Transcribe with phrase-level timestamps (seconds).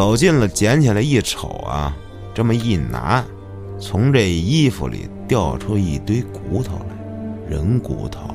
[0.00, 1.94] 走近了，捡起来一瞅啊，
[2.32, 3.22] 这么一拿，
[3.78, 6.96] 从这衣服里掉出一堆骨头来，
[7.46, 8.30] 人骨头。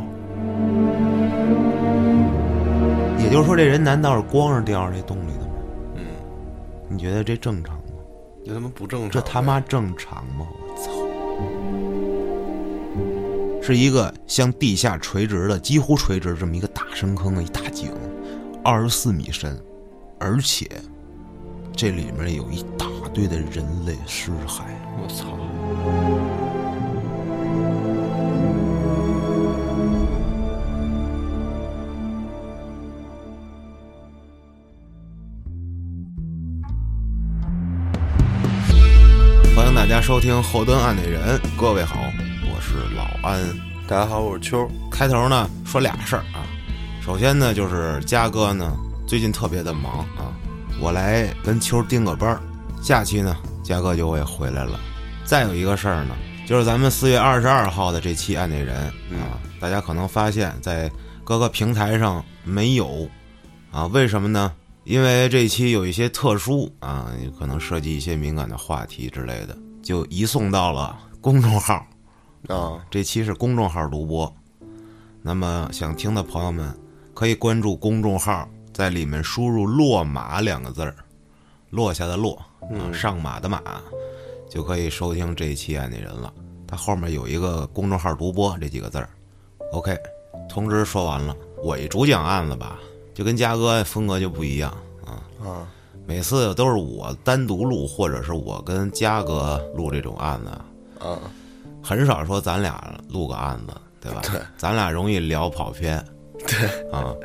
[3.17, 5.53] 也就是说，这人难道是光着掉这洞里的吗？
[5.95, 6.05] 嗯，
[6.87, 7.81] 你觉得这正常吗？
[8.45, 10.45] 这他妈不正常，这他妈正常吗？
[10.51, 10.91] 我操！
[13.63, 17.89] 是一个向地下垂直的、几乎垂直这么一个大深坑的一大井，
[18.63, 19.59] 二十四米深，
[20.19, 20.69] 而且
[21.77, 24.61] 这里面有一大堆的人类尸骸。
[24.97, 25.25] 我操！
[39.53, 42.09] 欢迎大家收听后端案内人，各位好，
[42.43, 43.41] 我是老安。
[43.85, 44.65] 大家好，我是秋。
[44.89, 46.47] 开头呢说俩事儿啊，
[47.01, 48.73] 首先呢就是嘉哥呢
[49.05, 50.31] 最近特别的忙啊，
[50.79, 52.41] 我来跟秋盯个班儿，
[52.81, 54.79] 下期呢嘉哥就会回来了。
[55.23, 58.75] 再有一个事儿呢，就是咱们四月二十二号的这期案内人
[59.11, 60.91] 啊，大家可能发现，在
[61.23, 63.09] 各个平台上没有
[63.71, 64.53] 啊，为什么呢？
[64.83, 71.83] 因为这期有一些特殊啊，可能涉及一些敏感的话题之类的，就移送到了公众号。
[72.47, 74.31] 啊，这期是公众号独播，
[75.23, 76.71] 那么想听的朋友们
[77.15, 80.93] 可以关注公众号，在里面输入“落马”两个字儿，
[81.69, 83.61] 落下的落，啊，上马的马，
[84.49, 86.33] 就可以收听这一期案内人了。
[86.67, 89.07] 它后面有一个公众号独播这几个字儿。
[89.71, 89.97] OK，
[90.49, 92.77] 通知说完了，我一主讲案子吧，
[93.13, 94.69] 就跟嘉哥风格就不一样
[95.05, 95.23] 啊。
[95.41, 95.65] 啊，
[96.05, 100.49] 每次都是我单独录，或者是我跟嘉哥录这种案子。
[100.99, 101.17] 啊，
[101.81, 104.19] 很少说咱俩录个案子，对吧？
[104.21, 106.05] 对，咱俩容易聊跑偏。
[106.45, 107.15] 对啊，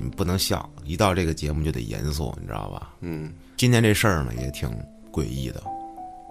[0.00, 2.94] 你不能笑，一到这个节目就得严肃，你知道吧？
[3.00, 4.70] 嗯，今天这事儿呢也挺
[5.12, 5.62] 诡异的，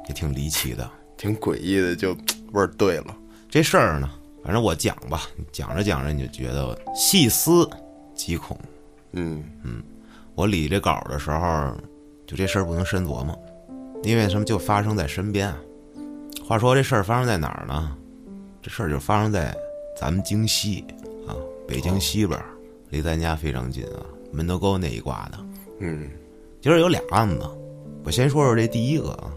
[0.08, 0.90] 也挺离奇的。
[1.18, 2.14] 挺诡异的，就
[2.54, 3.16] 味儿对了。
[3.50, 4.10] 这事儿呢，
[4.44, 7.70] 反正我讲吧，讲着讲着你就觉得细思
[8.16, 8.58] 极恐。
[9.12, 9.84] 嗯嗯
[10.36, 11.76] 我理这稿的时候，
[12.26, 13.38] 就这事儿不能深琢磨，
[14.04, 15.58] 因为什么就发生在身边啊。
[16.48, 17.96] 话说这事儿发生在哪儿呢？
[18.62, 19.56] 这事儿就发生在
[20.00, 20.86] 咱们京西
[21.28, 21.36] 啊，
[21.68, 22.46] 北京西边儿，
[22.90, 25.38] 离咱家非常近啊，门头沟那一挂的。
[25.80, 26.10] 嗯
[26.62, 27.50] 今儿有俩案子，
[28.04, 29.32] 我先说说这第一个啊。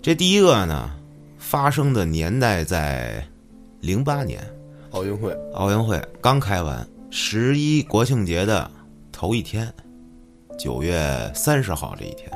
[0.00, 0.90] 这第一个呢，
[1.38, 3.24] 发生的年代在
[3.80, 4.40] 零八年，
[4.90, 5.32] 奥运会。
[5.54, 8.70] 奥运会刚开完，十一国庆节的
[9.10, 9.72] 头一天，
[10.58, 12.30] 九月三十号这一天，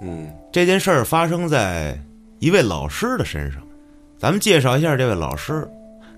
[0.00, 1.96] 嗯这件事儿发生在
[2.38, 3.62] 一位老师的身上。
[4.18, 5.68] 咱们介绍一下这位老师，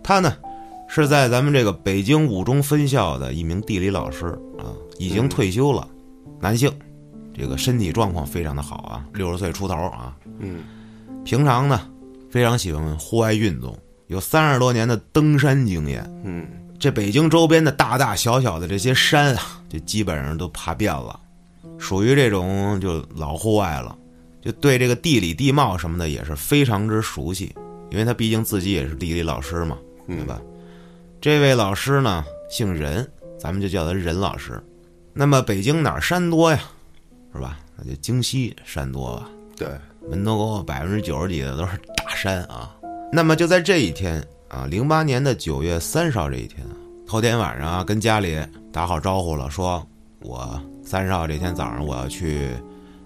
[0.03, 0.37] 他呢
[0.95, 4.27] 是在咱们这个北京五中分校的一名地理老师
[4.59, 5.89] 啊，已经退休了，
[6.39, 6.71] 男性，
[7.35, 10.15] 这个身体状况非常的好啊，六十岁出头啊。
[10.39, 10.59] 嗯
[11.25, 11.89] 平常呢
[12.31, 13.75] 非常喜欢户外运动，
[14.09, 16.05] 有三十多年的登山经验。
[16.25, 16.47] 嗯
[16.79, 21.19] 这北京周边的大大小小的这些山啊，就基本上都爬遍了，
[21.79, 23.97] 属于这种就老户外了，
[24.43, 27.55] 就对这个地理地貌什么的也是非常之熟悉，
[27.91, 30.39] 因为他毕竟自己也是地理老师嘛，对吧？
[31.23, 34.61] 这位老师呢姓任，咱们就叫他任老师。
[35.13, 36.59] 那么北京哪儿山多呀，
[37.33, 37.61] 是吧？
[37.77, 39.31] 那就京西山多吧。
[39.57, 39.69] 对，
[40.11, 42.75] 门头沟百分之九十几的都是大山啊。
[43.13, 46.75] 那么就在这一天啊，零八年的九月三十号这一天啊，
[47.07, 48.37] 头天晚上啊，跟家里
[48.73, 49.87] 打好招呼了，说
[50.23, 52.51] 我三十号这天早上我要去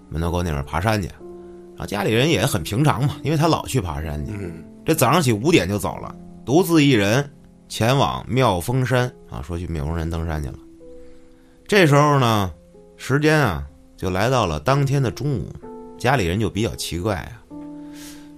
[0.09, 1.07] 门头沟那边爬山去。
[1.07, 4.31] 然后家里人也很平常嘛，因为他老去爬山去。
[4.31, 7.29] 嗯这早上起五点就走了，独自一人
[7.69, 10.55] 前往妙峰山啊，说去妙峰山登山去了。
[11.67, 12.51] 这时候呢，
[12.95, 15.51] 时间啊就来到了当天的中午，
[15.97, 17.43] 家里人就比较奇怪啊，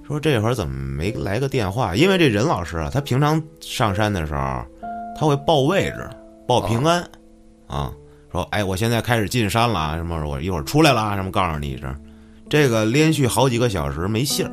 [0.08, 1.96] 说这会儿怎么没来个电话？
[1.96, 4.66] 因为这任老师啊，他平常上山的时候，
[5.18, 6.10] 他会报位置、
[6.48, 7.08] 报平安，
[7.68, 7.94] 啊，
[8.32, 11.96] 说哎，我现在开始进山了啊，什么我一会儿出来了啊，什么告诉你一声。
[12.50, 14.52] 这个连续好几个小时没信儿，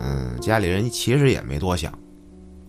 [0.00, 1.90] 嗯，家里人其实也没多想，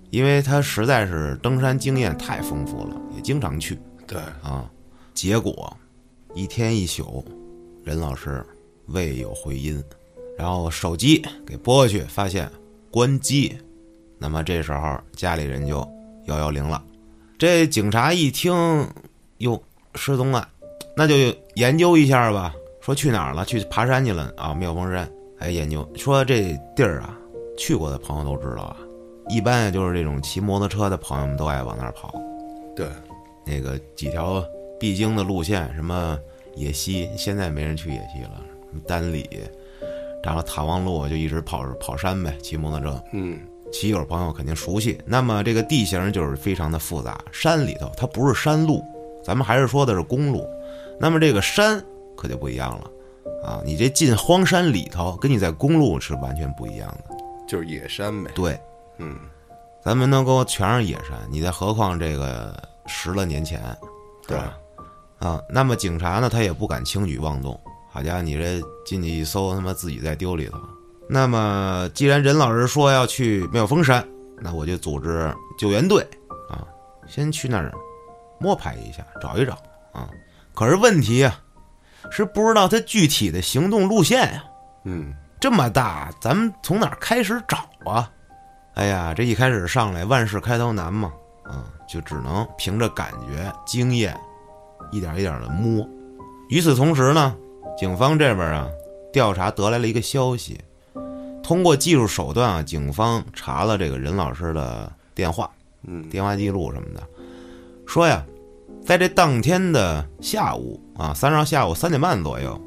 [0.09, 3.77] 因为他实在是登山经验太丰富了，也经常去。
[4.07, 4.69] 对，啊，
[5.13, 5.75] 结果
[6.33, 7.23] 一天一宿，
[7.83, 8.45] 任老师
[8.87, 9.83] 未有回音，
[10.37, 12.49] 然后手机给拨过去，发现
[12.89, 13.55] 关机。
[14.17, 15.87] 那么这时候家里人就
[16.25, 16.83] 幺幺零了。
[17.37, 18.53] 这警察一听，
[19.37, 19.61] 哟，
[19.95, 20.47] 失踪了，
[20.97, 21.15] 那就
[21.55, 22.53] 研究一下吧。
[22.81, 23.45] 说去哪儿了？
[23.45, 25.09] 去爬山去了啊，妙峰山。
[25.37, 27.15] 哎，研究说这地儿啊，
[27.57, 28.75] 去过的朋友都知道啊，
[29.29, 32.13] 一般也就是这种骑摩托车的朋友们都爱往那儿跑。
[32.75, 32.87] 对，
[33.45, 34.43] 那个几条
[34.79, 36.17] 必经的路线，什么
[36.55, 39.29] 野溪，现在没人去野溪了，什么丹里，
[40.23, 43.03] 然后塔望路就一直跑跑山呗，骑摩托车。
[43.13, 43.39] 嗯
[43.71, 44.99] 骑友朋友肯定熟悉。
[45.05, 48.83] 那么这个地形就是非常的复杂，山里头它不是山路，
[49.23, 50.43] 咱们还是说的是公路。
[50.99, 51.79] 那么这个山
[52.17, 52.91] 可就不一样了
[53.43, 53.61] 啊！
[53.63, 57.15] 你这进荒山里头，跟你在公路是完全不一样的。
[57.47, 58.31] 就是野山呗。
[58.33, 58.59] 对，
[58.99, 59.17] 嗯
[59.81, 62.55] 咱们能够全是野山，你再何况这个
[62.85, 63.61] 十来年前，
[64.27, 64.57] 对吧？
[65.19, 67.59] 啊，那么警察呢，他也不敢轻举妄动。
[67.91, 70.59] 好家伙，你这进去一搜，他妈自己在丢里头。
[71.09, 74.05] 那么，既然任老师说要去妙峰山，
[74.37, 76.05] 那我就组织救援队
[76.49, 76.67] 啊，
[77.07, 77.73] 先去那儿
[78.37, 79.53] 摸排一下，找一找
[79.91, 80.07] 啊。
[80.53, 81.39] 可是问题啊，
[82.11, 84.43] 是不知道他具体的行动路线呀、
[84.83, 87.57] 嗯这么大，咱们从哪儿开始找
[87.89, 88.11] 啊？
[88.79, 91.11] 哎呀，这一开始上来万事开头难嘛，
[91.43, 94.17] 啊，就只能凭着感觉、经验，
[94.89, 95.85] 一点一点的摸。
[96.47, 97.35] 与此同时呢，
[97.77, 98.69] 警方这边啊，
[99.11, 100.57] 调查得来了一个消息，
[101.43, 105.51] 通过技术手段啊，警方查了这个任老师的电话、
[105.85, 107.03] 嗯电话记录什么的，
[107.85, 108.25] 说呀，
[108.85, 112.57] 在这当天的下午啊，三十号下午三点半左右，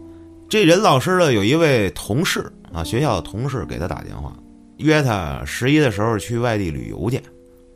[0.47, 4.31] 这任老师的有一位同事啊，学校的同事给他打电话，
[4.83, 7.21] 约他十一的时候去外地旅游去，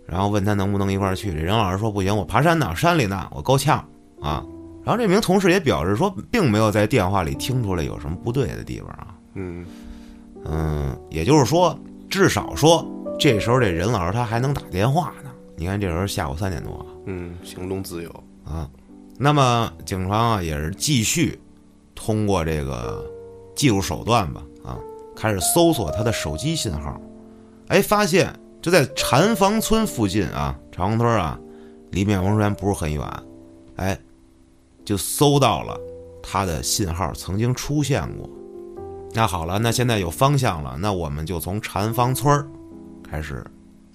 [0.07, 1.33] 然后问他能不能一块儿去。
[1.33, 3.79] 这任老师说不行，我爬山呢，山里呢，我够呛
[4.21, 4.45] 啊。
[4.85, 9.15] 然后这名同事也表示说，并没有在电话里听出来有什么不对的地方啊。
[9.35, 9.67] 嗯
[10.45, 11.77] 嗯，也就是说，
[12.09, 12.87] 至少说
[13.19, 15.31] 这时候这任老师他还能打电话呢。
[15.57, 18.25] 你看这时候下午三点多啊嗯，行动自由。
[18.45, 18.69] 啊，
[19.19, 21.37] 那么警方啊也是继续
[21.97, 23.05] 通过这个
[23.57, 24.56] 技术手段吧啊，
[25.17, 27.01] 开始搜索他的手机信号，
[27.69, 31.39] 哎，发现就在禅房村附近啊，禅房村啊，
[31.91, 33.03] 离妙峰山不是很远，
[33.77, 33.99] 哎，
[34.85, 35.77] 就搜到了
[36.23, 38.29] 他的信号曾经出现过。
[39.15, 42.47] 那好了，那现在有方向了，那我们就从禅房村儿
[43.03, 43.43] 开始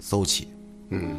[0.00, 0.48] 搜起。
[0.90, 1.16] 嗯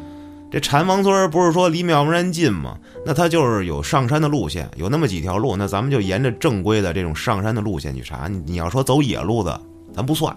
[0.50, 2.78] 这禅房村儿不是说离妙峰山近吗？
[3.04, 8.28] 那它就是有上山的路线，有那么几条路，那咱们就沿着正规的这种上山的路线去查。
[8.28, 9.58] 你你要说走野路子，
[9.94, 10.36] 咱不算，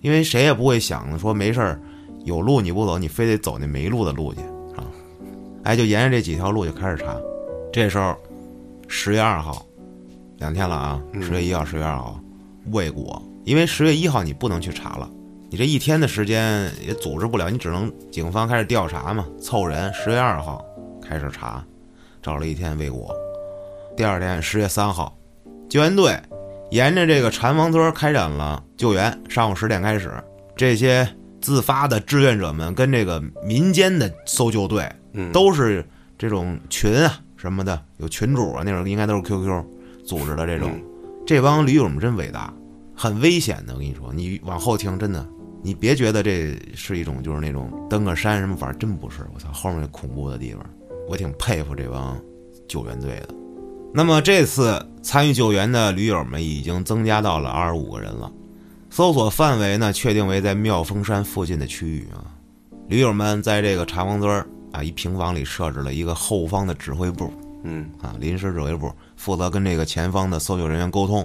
[0.00, 1.80] 因为谁也不会想说没事儿
[2.24, 4.40] 有路你不走，你非得走那没路的路去
[4.76, 4.84] 啊。
[5.64, 7.16] 哎，就沿着这几条路就开始查。
[7.72, 8.16] 这时候
[8.88, 9.64] 十月二号，
[10.38, 12.18] 两天了啊，十月一号、十月二号
[12.72, 15.10] 未果，因为十月一号你不能去查了。
[15.50, 19.92] 你这一天的时间也组织不了，你只能警方开始调查嘛，凑人。
[19.92, 20.64] 十月二号
[21.00, 21.64] 开始查，
[22.22, 23.14] 找了一天未果。
[23.96, 25.16] 第二天十月三号，
[25.68, 26.18] 救援队
[26.74, 29.22] 沿着这个禅房村开展了救援。
[29.28, 30.12] 上午十点开始，
[30.56, 31.08] 这些
[31.40, 35.86] 自发的志愿者们跟这个民间的搜救队嗯，都是
[36.18, 39.64] 这种群啊什么的，有群主啊，那种应该都是 QQ
[40.04, 40.68] 组织的这种。
[40.74, 40.82] 嗯
[41.26, 42.52] 这帮驴友们真伟大，
[42.94, 43.72] 很危险的。
[43.72, 45.26] 我跟你说，你往后听，真的，
[45.62, 49.22] 你别觉得这是一种就是那种登个山什么，反正真不是。
[49.32, 50.62] 我操，后面那恐怖的地方，
[51.08, 52.20] 我挺佩服这帮
[52.68, 53.28] 救援队的。
[53.96, 58.30] 那么这次参与救援的驴友们已经增加到了二十五个人了，
[58.90, 62.26] 搜索范围呢确定为在妙峰山附近的区域啊。
[62.88, 71.24] 驴友们在这个茶房村儿啊一平房里设置了一个后方的指挥部，嗯啊，临时指挥部负责跟这个前方的搜救人员沟通，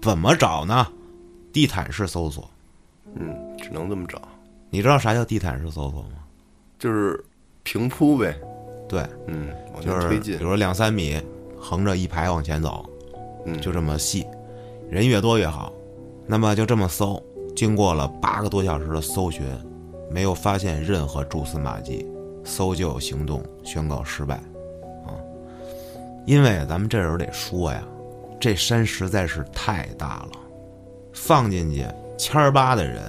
[0.00, 0.86] 怎么找呢？
[1.52, 2.50] 地毯式搜索，
[3.14, 4.22] 嗯，只能这么找，
[4.70, 6.24] 你知道啥叫地毯式搜索吗？
[6.78, 7.22] 就是
[7.62, 8.34] 平铺呗。
[8.88, 10.42] 对，嗯，往就是前推进比。
[10.42, 11.20] 如说两三米，
[11.68, 12.86] 横着一排往前走，
[13.44, 14.24] 嗯，就这么细，
[14.88, 15.72] 人越多越好。
[16.24, 17.20] 那么就这么搜，
[17.56, 19.44] 经过了八个多小时的搜寻，
[20.08, 22.06] 没有发现任何蛛丝马迹，
[22.44, 24.36] 搜救行动宣告失败。
[25.06, 25.10] 啊，
[26.24, 27.82] 因为咱们这时候得说呀，
[28.38, 30.38] 这山实在是太大了，
[31.12, 31.84] 放进去
[32.16, 33.02] 千儿八的人，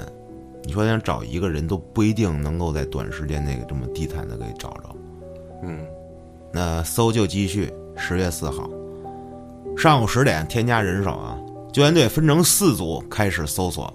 [0.63, 4.95] 你说想找一个人都不一定能够在短时间内这么地毯的给找着。
[5.61, 5.85] 嗯
[6.51, 8.69] 那搜救继续，十月四号
[9.75, 11.37] 上午十点添加人手啊，
[11.73, 13.93] 救援队分成四组开始搜索，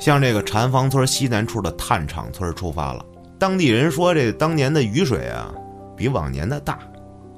[0.00, 3.04] 向这个禅房村西南处的炭厂村出发了。
[3.38, 5.54] 当地人说，这当年的雨水啊，
[5.96, 6.78] 比往年的大，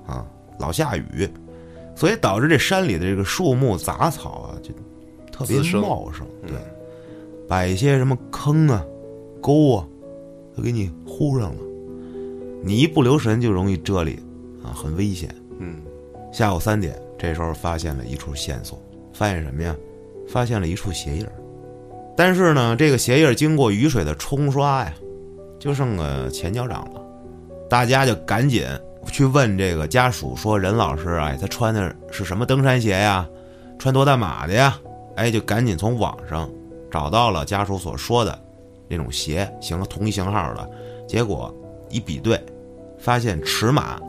[0.06, 0.24] 啊，
[0.58, 1.28] 老下雨，
[1.94, 4.70] 所以导致这山里的这个树木杂草啊，就
[5.30, 6.26] 特别茂盛。
[6.42, 6.56] 嗯对，
[7.48, 8.82] 把一些什么坑啊、
[9.40, 9.86] 沟啊，
[10.56, 11.60] 都给你糊上了。
[12.62, 14.18] 你一不留神就容易遮里，
[14.62, 15.34] 啊，很危险。
[15.58, 15.82] 嗯
[16.32, 18.78] 下午三点，这时候发现了一处线索，
[19.12, 19.74] 发现什么呀？
[20.28, 21.32] 发现了一处鞋印儿。
[22.16, 24.92] 但是呢，这个鞋印儿经过雨水的冲刷呀，
[25.58, 27.00] 就剩个前脚掌了。
[27.68, 28.64] 大家就赶紧
[29.10, 33.28] 去问这个家属说：“任老师啊，他穿的是什么登山鞋呀？
[33.78, 34.78] 穿多大码的呀？”
[35.16, 36.50] 哎，就赶紧从网上
[36.90, 38.36] 找到了家属所说的
[38.88, 40.70] 那种鞋，型同一型号的。
[41.06, 41.54] 结果
[41.88, 42.40] 一比对，
[42.98, 44.00] 发现尺码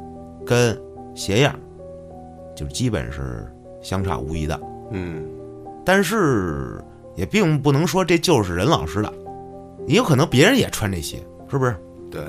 [0.46, 0.76] 跟
[1.16, 1.58] 鞋样
[2.56, 4.60] 就基本是相差无疑的。
[4.92, 5.26] 嗯
[5.84, 6.84] 但是
[7.16, 9.14] 也并不能说这就是任老师的，
[9.88, 11.18] 也有可能别人也穿这鞋，
[11.50, 11.76] 是不是？
[12.12, 12.22] 对，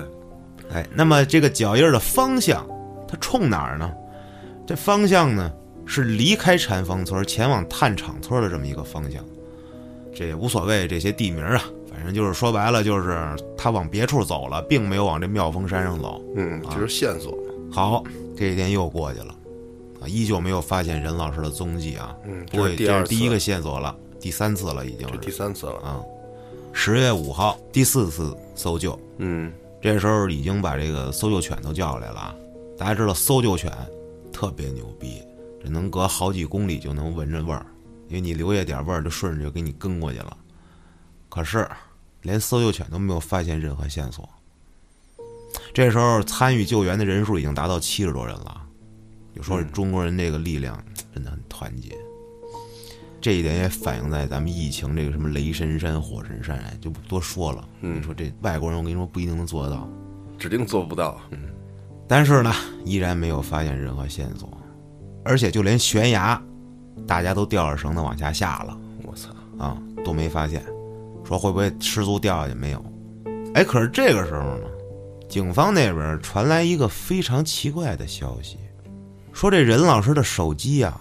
[0.73, 2.67] 哎，那么这个脚印儿的方向，
[3.09, 3.93] 它冲哪儿呢？
[4.67, 5.53] 这方向呢
[5.87, 9.25] 是离开禅房村前往炭厂村的这么一个方向。
[10.15, 13.19] 这也无所谓这些地名啊，反正就是说白了，就是
[13.57, 16.23] 他往别处走了，并没有往这妙峰山上走。
[16.37, 17.39] 嗯，这是线索嘛。
[17.71, 18.05] 好，
[18.37, 19.35] 这一天又过去了，
[20.01, 22.15] 啊，依旧没有发现任老师的踪迹啊。
[22.25, 25.79] 嗯，不会这是第一个线索了，第三次了已经是第三次了。
[25.81, 26.03] 啊。
[26.73, 29.51] 十月五号，第四次搜救，嗯
[29.81, 32.35] 这时候已经把这个搜救犬都叫来了啊。
[32.77, 33.73] 大家知道搜救犬
[34.31, 35.23] 特别牛逼，
[35.63, 37.65] 这能隔好几公里就能闻着味儿，
[38.09, 40.37] 因为你留下点味儿，就顺着就给你跟过去了。
[41.31, 41.67] 可是
[42.23, 44.29] 连搜救犬都没有发现任何线索。
[45.77, 48.63] 这时候参与救援的人数已经达到七十多人了，
[49.35, 50.83] 就说嗯中国人这个力量
[51.15, 51.95] 真的很团结。
[53.21, 57.63] 这一点也反映在咱们疫情这个什么雷神山、火神山，哎，就不多说了。
[57.83, 59.87] 嗯你说这外国人，我跟你说不一定能做得到。
[60.39, 61.21] 指定做不到。
[61.31, 61.41] 嗯
[62.09, 62.51] 但是呢，
[62.87, 64.49] 依然没有发现任何线索，
[65.27, 66.43] 而且就连悬崖，
[67.07, 69.29] 大家都吊着绳子往下下了我操。
[69.59, 70.65] 啊，都没发现。
[71.23, 72.55] 说会不会失足掉下去？
[72.55, 72.83] 没有。
[73.53, 74.65] 哎，可是这个时候呢，
[75.29, 78.57] 警方那边传来一个非常奇怪的消息，
[79.33, 81.01] 说这任老师的手机啊，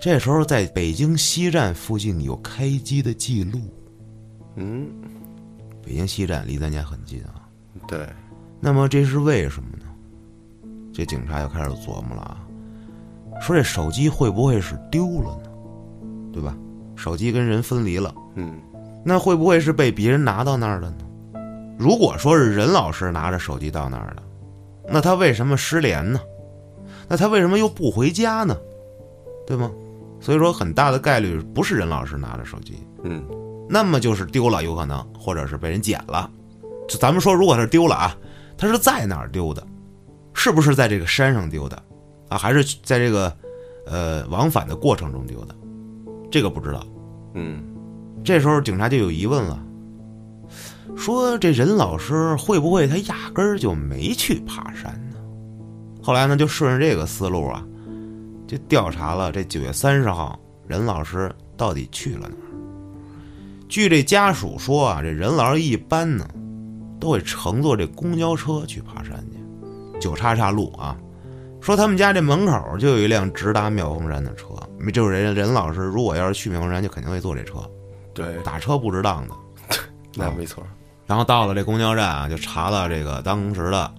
[0.00, 3.60] 这时候在北京西站附近有开机的记录。
[4.56, 4.88] 嗯，
[5.82, 7.46] 北京西站离咱家很近啊，
[7.86, 8.08] 对，
[8.58, 9.84] 那么这是为什么呢？
[10.92, 12.46] 这警察又开始琢磨了啊，
[13.40, 15.50] 说这手机会不会是丢了呢？
[16.32, 16.56] 对吧？
[16.96, 18.60] 手机跟人分离了，嗯
[19.02, 20.96] 那会不会是被别人拿到那儿了呢？
[21.80, 24.22] 如果说是任老师拿着手机到那儿的，
[24.86, 26.20] 那他为什么失联呢？
[27.08, 28.54] 那他为什么又不回家呢？
[29.46, 29.70] 对吗？
[30.20, 33.24] 所以说很大的概率不是任老师拿着手机，嗯
[33.66, 36.30] 那么就是丢了，有可能，或者是被人捡了。
[36.86, 38.14] 就咱们说，如果是丢了啊，
[38.58, 39.66] 他是在哪儿丢的？
[40.34, 41.82] 是不是在这个山上丢的？
[42.28, 43.34] 啊，还是在这个
[43.86, 45.54] 呃往返的过程中丢的？
[46.30, 46.86] 这个不知道。
[47.32, 47.64] 嗯
[48.22, 49.58] 这时候警察就有疑问了，
[50.96, 55.16] 说这任老师会不会他压根儿就没去爬山呢？
[56.02, 57.64] 后来呢，就顺着这个思路啊，
[58.46, 62.50] 就调查了这九月三十号任老师到底去了哪儿。
[63.68, 66.26] 据这家属说啊，这任老师一般呢
[66.98, 70.96] 都会乘坐这公交车去爬山去，九叉叉路啊。
[71.60, 74.48] 说他们家这门口就有一辆直达妙峰山的车，
[74.92, 77.58] 就是人任老师如果要是去妙峰山，就肯定会坐这车。
[78.14, 79.34] 对，打车不值当的。
[80.16, 80.64] 那没错。
[81.10, 83.90] 然后到了这公交站啊，就查了这个当时的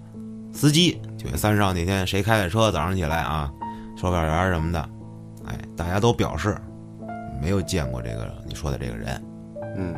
[0.53, 3.51] 司机，九月三十号那天谁开的车，早上起来啊，
[3.97, 4.79] 售票员什么的，
[5.45, 6.55] 哎，大家都表示
[7.41, 9.21] 没有见过这个你说的这个人。
[9.75, 9.93] 嗯，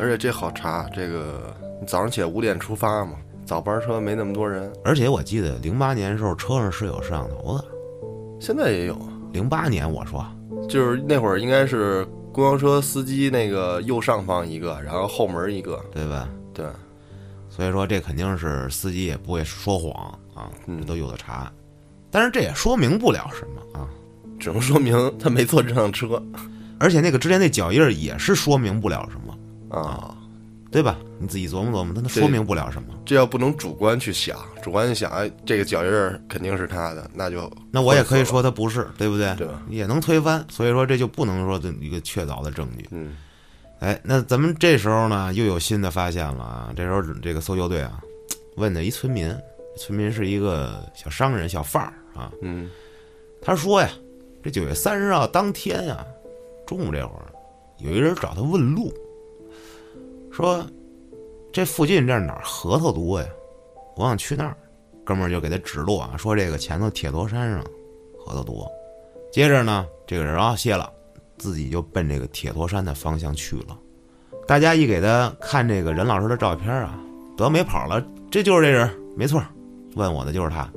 [0.00, 3.12] 而且这好查，这个你早上起来五点出发嘛，
[3.46, 7.64] 早班车没那么多人，而且我记得零八年的时候车上是有摄像头的，
[8.40, 9.12] 现在也有啊。
[9.30, 10.26] 零八年我说
[10.68, 16.28] 就是那会儿应该是公交车司机那个右上方一个，然后后门一个，对吧？
[16.58, 16.66] 对，
[17.48, 21.50] 所以说这肯定是司机也不会说谎啊，嗯这都有的查。
[22.10, 23.88] 但是这也说明不了什么啊，
[24.38, 26.22] 只能说明他没坐这辆车
[26.80, 30.14] 而且那个之前那脚印儿也是说明不了什么，啊。
[30.70, 30.98] 对吧？
[31.18, 32.88] 你自己琢磨琢磨，它这说明不了什么。
[33.06, 39.34] 这要不能主观去想，主观去想，哎，这个脚印儿肯定是他的，那就那我也可以说他不是，对不对？
[39.36, 39.62] 对吧？
[39.70, 42.86] 也能推翻，所以说这就不能说的一个确凿的证据。
[42.90, 43.16] 嗯
[43.80, 46.72] 哎，那咱们这时候呢又有新的发现了啊！
[46.76, 48.02] 这时候这个搜救队啊，
[48.56, 49.34] 问的一村民，
[49.76, 52.68] 村民是一个小商人、小贩儿啊，嗯
[53.40, 53.88] 他说呀，
[54.42, 56.04] 这九月三十号当天啊，
[56.66, 57.26] 中午这会儿，
[57.78, 58.92] 有一人找他问路，
[60.32, 60.66] 说
[61.52, 63.28] 这附近这儿哪儿核桃多呀？
[63.96, 64.56] 我想去那儿。
[65.04, 67.64] 哥们儿就给他指路啊，说这个前头铁头山上
[68.18, 68.70] 核桃多。
[69.32, 70.92] 接着呢，这个人啊谢了，
[71.38, 73.78] 自己就奔这个铁陀山的方向去了。
[74.46, 76.98] 大家一给他看这个任老师的照片啊，
[77.36, 79.42] 得没跑了，这就是这人，没错，
[79.94, 80.68] 问我的就是他。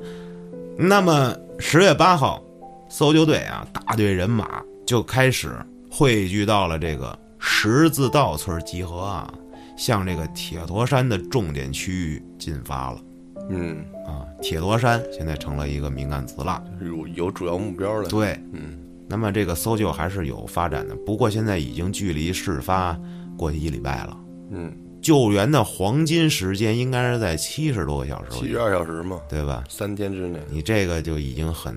[0.76, 2.42] 那么十月八号，
[2.88, 5.54] 搜救队啊，大队人马就开始
[5.90, 9.32] 汇聚到了这个十字道村集合啊，
[9.76, 13.00] 向这个铁陀山的重点区域进发了。
[13.48, 16.62] 嗯，啊，铁陀山现在成了一个敏感词了。
[16.80, 18.08] 有有主要目标了。
[18.08, 18.78] 对，嗯
[19.12, 22.98] 那么这个搜救还是有发展的，不过现在已经距离事发
[23.36, 24.16] 过去一礼拜了。
[24.52, 29.62] 嗯，救援的黄金时间应该是在七十多个小时，七十二小时嘛，对吧？
[29.68, 31.76] 三天之内，你这个就已经很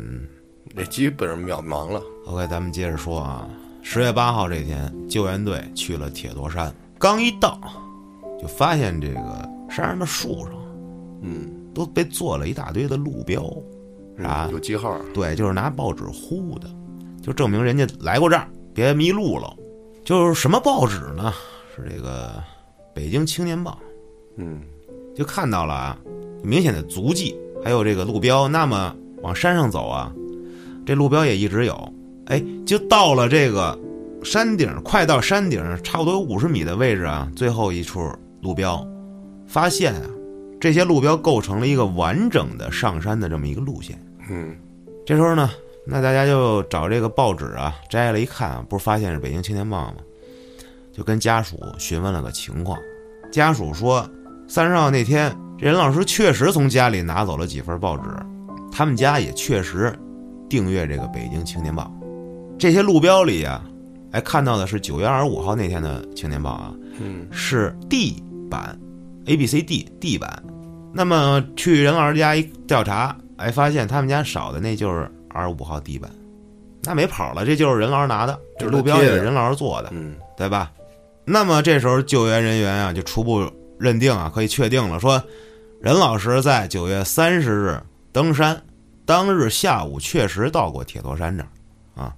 [0.74, 2.02] 那基本上渺茫了。
[2.28, 2.48] OK。
[2.48, 3.46] 咱们接着说啊，
[3.82, 7.60] 十月八号这天，救援队去了铁罗山，刚一到，
[8.42, 10.54] 就发现这个山上的树上
[11.22, 13.44] 嗯，都被做了一大堆的路标，
[14.18, 14.52] 啥嗯？
[14.52, 14.98] 有记号。
[15.14, 16.70] 对，就是拿报纸糊的，
[17.26, 19.52] 就证明人家来过这儿，别迷路了。
[20.04, 21.34] 就是什么报纸呢？
[21.76, 22.28] 是这个
[22.94, 23.80] 《北京青年报
[24.38, 24.62] 嗯》，
[25.18, 25.98] 就看到了啊，
[26.44, 28.48] 明显的足迹，还有这个路标。
[28.48, 30.14] 那么往山上走啊，
[30.86, 31.94] 这路标也一直有。
[32.28, 33.76] 哎，就到了这个
[34.24, 38.08] 山顶，快到山顶，差不多有五十米的位置啊，最后一处
[38.44, 38.86] 路标，
[39.48, 40.08] 发现啊，
[40.62, 44.00] 这些路标构成了一个完整的上山的这么一个路线。
[44.30, 44.56] 嗯
[45.08, 45.50] 这时候呢，
[45.86, 49.96] 那大家就找这个报纸啊，摘了一看啊，不是发现是《北京青年报》吗？
[50.92, 52.80] 就跟家属询问了个情况。
[53.32, 54.10] 家属说，
[54.48, 58.10] 三十号那天，这任老师确实从家里拿走了几份报纸，
[58.72, 59.94] 他们家也确实
[60.50, 61.92] 订阅这个《北京青年报》。
[62.58, 63.64] 这些路标里啊，
[64.12, 68.80] 哎，看到的是九月二十五号那天的《青年报》啊，嗯是 D 版
[69.26, 70.42] ，A B C D D 版。
[70.94, 76.10] 那么去任老师家一调查，哎，发现他们家少的那就是二十五号地板，
[76.84, 80.72] 那没跑了，这就是任老师拿的，这路标也是任老师做的，嗯对吧？
[81.26, 85.22] 那么这时候救援人员啊，就初步认定啊，可以确定了，说
[85.82, 87.80] 任老师在九月三十日
[88.12, 88.60] 登山，
[89.06, 91.50] 当日下午确实到过铁头山这儿，
[92.02, 92.16] 啊，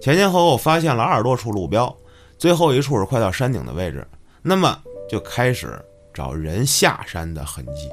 [0.00, 1.94] 前前后后发现了二十多处路标，
[2.38, 4.06] 最后一处是快到山顶的位置，
[4.42, 5.78] 那么就开始
[6.14, 7.90] 找人下山的痕迹。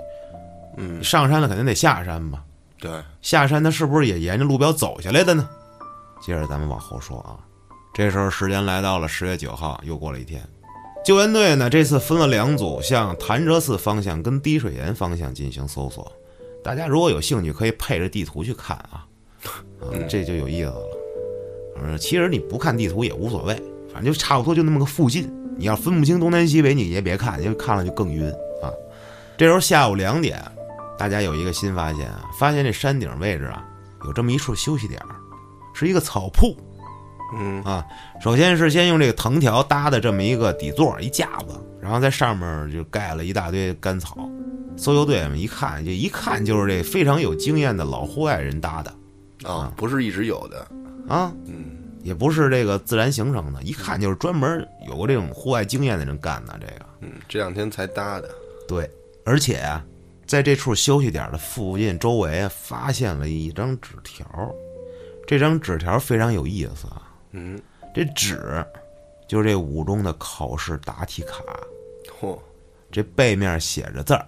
[0.77, 2.43] 嗯，上山了肯定得下山吧？
[2.83, 2.91] 对，
[3.21, 5.47] 下山他是不是也沿着路标走下来的呢？
[6.21, 7.39] 接着咱们往后说啊，
[7.93, 10.45] 这时候时间来到了十月九号，又过了一天。
[11.05, 16.11] 救援队呢这次分了两组，向潭柘寺方向跟滴水岩方向进行搜索。
[16.61, 19.07] 大家如果有兴趣，可以配着地图去看啊，
[19.79, 20.83] 啊，这就有意思了。
[21.81, 23.55] 呃，其实你不看地图也无所谓，
[23.93, 25.33] 反正就差不多就那么个附近。
[25.57, 28.29] 你要分不清东南西北，你也别看，因为看了就更晕
[28.61, 28.67] 啊。
[29.37, 30.43] 这时候下午两点，
[30.97, 33.65] 大家有一个新发现啊，发现这山顶位置啊
[34.05, 35.15] 有这么一处休息点儿，
[35.73, 36.55] 是一个草铺
[37.35, 37.85] 嗯啊。
[38.21, 44.29] 首先是先用这个藤条搭的这么一个底座一架子，然后在上面就盖了一大堆干草。
[44.75, 48.91] 搜救队们一看，就一看就是这非常有经验的老户外人搭的
[49.47, 50.67] 啊，不是一直有的。
[51.07, 51.65] 啊，嗯
[52.01, 56.57] 也不是这个自然形成的，一看就是专门有过这种户外经验的人干的。
[56.59, 58.29] 这个嗯，这两天才搭的。
[58.67, 58.89] 对，
[59.25, 59.85] 而且啊，
[60.25, 64.25] 在这处休息点的附近周围啊，发现了一张纸条。
[65.25, 67.59] 这张纸条非常有意思啊，嗯，
[67.93, 68.65] 这纸
[69.27, 71.41] 就是这五中的考试答题卡，
[72.19, 72.37] 嚯，
[72.91, 74.27] 这背面写着字儿。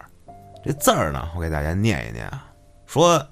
[0.63, 2.47] 这字儿呢，我给大家念一念啊，
[2.85, 3.27] 说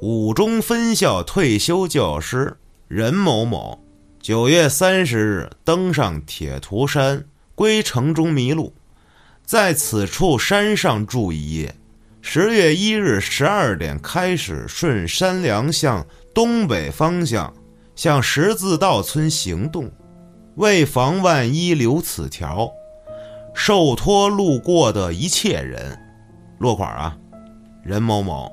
[0.00, 2.56] 五中分校退休教师
[2.88, 3.78] 任某某，
[4.20, 8.74] 九月三十日登上铁图山，归城中迷路，
[9.44, 11.74] 在此处山上住一夜。
[12.20, 16.04] 十月一日十二点开始顺山梁向
[16.34, 17.52] 东北方向
[17.94, 19.90] 向十字道村行动，
[20.56, 22.70] 为防万一留此条，
[23.54, 25.98] 受托路过的一切人，
[26.58, 27.16] 落款啊，
[27.82, 28.52] 任某某，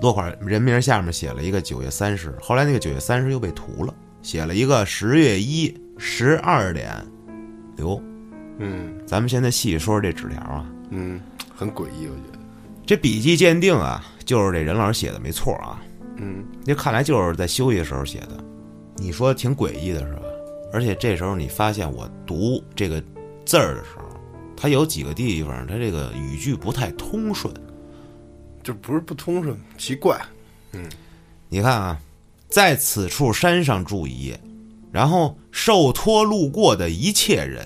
[0.00, 6.90] 落款人名下面写了一个九月三十，后来那个九月三十又被涂了，写了一个十月一十二点
[7.76, 8.00] 留。
[8.58, 11.20] 嗯咱们现在细说说这纸条啊，嗯，
[11.54, 12.39] 很诡异，我觉得。
[12.90, 15.80] 这笔迹鉴定啊，就是这任老师写的没错啊，
[16.16, 18.44] 嗯那看来就是在休息的时候写的。
[18.96, 20.22] 你说挺诡异的是吧？
[20.72, 23.00] 而且这时候你发现我读这个
[23.46, 24.02] 字儿的时候，
[24.56, 27.54] 它有几个地方它这个语句不太通顺。
[28.60, 30.20] 这不是不通顺，奇怪。
[30.72, 30.84] 嗯
[31.48, 31.96] 你看啊，
[32.48, 34.40] 在此处山上住一夜，
[34.90, 37.64] 然后受托路过的一切人，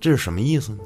[0.00, 0.78] 这是什么意思呢？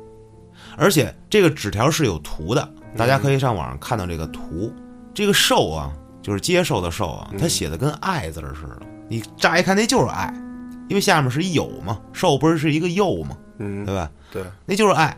[0.77, 4.73] 而且这个纸条是有图的，大家可以上网上看到这个图。
[5.15, 8.81] 这个受啊，就是接受的受啊，它写的跟爱字儿似的。
[9.09, 10.33] 你乍一看那就是爱，
[10.89, 14.11] 因为下面是一有嘛，受不是是一个又嘛，嗯对，吧？
[14.31, 15.17] 对，那就是爱。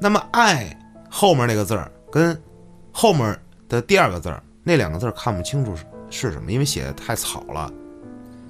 [0.00, 0.76] 那么爱
[1.08, 2.38] 后面那个字儿跟
[2.92, 7.72] 后面的第二个字儿那两个字儿看不清楚是是什么，因为写的太草了。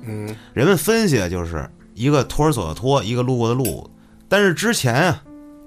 [0.02, 3.88] 嗯人们分析的就是一个托儿所的托，一个路过的路。
[4.28, 5.22] 但是之前啊，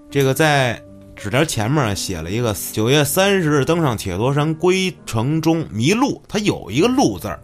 [0.09, 0.81] 这个在
[1.23, 7.39] 纸条前面啊写了一个九月三十日登上铁罗山归程中迷路，他有一个路字儿，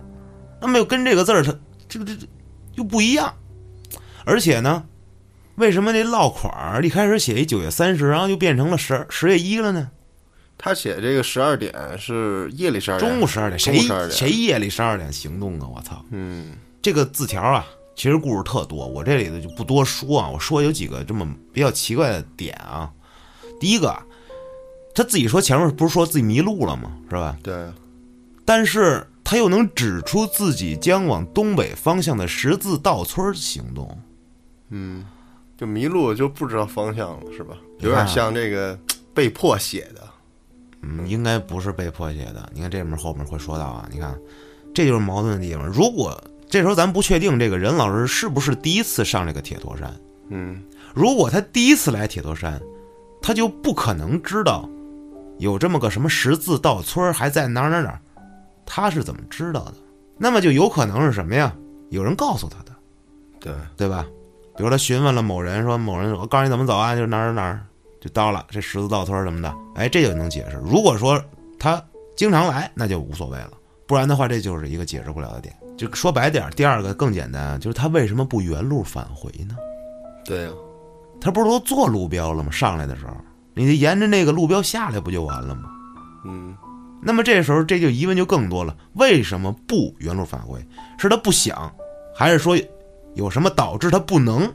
[0.60, 2.28] 那么又跟这个字儿它这个这这
[2.76, 3.34] 又不一样，
[4.26, 4.84] 而且呢，
[5.56, 9.90] 为什么这落款儿一开始写一九月三十，然后就变成了十十月一了呢？
[10.58, 13.80] 他写这个十二点是夜里十二点，中午十二点，谁
[14.12, 15.66] 谁夜里十二点行动啊？
[15.74, 16.04] 我操！
[16.12, 17.66] 嗯这个字条啊，
[17.96, 20.30] 其实故事特多，我这里头就不多说啊。
[20.30, 22.92] 我说有几个这么比较奇怪的点啊。
[23.60, 24.06] 第一个啊，
[24.96, 26.92] 他自己说前面不是说自己迷路了吗？
[27.10, 27.38] 是吧？
[27.44, 27.68] 对，
[28.46, 33.98] 但是他又能指出自己将往东北方向的十字道村行动。
[34.70, 35.06] 嗯，
[35.58, 37.58] 就迷路就不知道方向了，是吧？
[37.80, 38.78] 有点像这个
[39.14, 40.08] 被迫写的，
[40.82, 42.50] 嗯，应该不是被迫写的。
[42.54, 44.18] 你看这面后面会说到啊，你看，
[44.74, 45.66] 这就是矛盾的地方。
[45.68, 49.94] 如果这时候咱不确定这个任老师是不是第一次上这个铁头山，
[50.30, 50.62] 嗯
[50.94, 52.60] 如果他第一次来铁头山，
[53.30, 54.68] 他就不可能知道
[55.38, 58.02] 有这么个什么十字道村儿还在哪儿哪儿哪儿，
[58.66, 59.76] 他是怎么知道的？
[60.18, 61.56] 那么就有可能是什么呀？
[61.92, 62.76] 有人告诉他的，
[63.40, 64.04] 对，对吧？
[64.58, 67.64] 比如他询问了某人，说某人我告诉你怎么走啊，就是哪儿哪儿哪儿
[68.02, 70.60] 就到了这十字道村儿什么的，哎，这就能解释。
[70.66, 71.24] 如果说
[71.60, 71.80] 他
[72.18, 73.52] 经常来，那就无所谓了，
[73.86, 75.56] 不然的话，这就是一个解释不了的点。
[75.78, 79.56] 就说白点儿，第二个更简单，就是他为什么不原路返回呢？
[80.26, 80.50] 对呀，
[81.22, 82.50] 他不是都做路标了吗？
[82.52, 83.16] 上来的时候，
[83.54, 85.64] 你就沿着那个路标下来不就完了吗？
[86.26, 86.56] 嗯
[87.02, 90.60] 那么这时候这就疑问就更多了，为什么不原路返回？
[90.98, 91.72] 是他不想，
[92.14, 92.60] 还是说
[93.16, 94.52] 有什么导致他不能？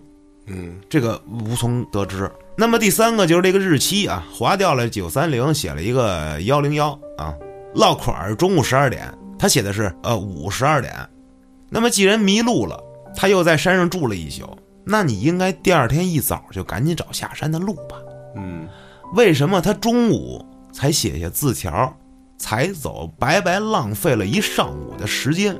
[0.47, 2.31] 嗯这个无从得知。
[2.55, 7.35] 那么第三个就是这个日期啊，划掉了九三零，写了一个幺零幺啊，
[7.75, 10.95] 落款儿中午十二点，他写的是呃午十二点。
[11.71, 12.79] 那么既然迷路了，
[13.17, 14.45] 他又在山上住了一宿，
[14.85, 17.97] 那你应该第二天一早就赶紧找下山的路吧？
[18.37, 18.69] 嗯
[19.15, 21.97] 为什么他中午才写下字条，
[22.37, 25.55] 才走，白白浪费了一上午的时间，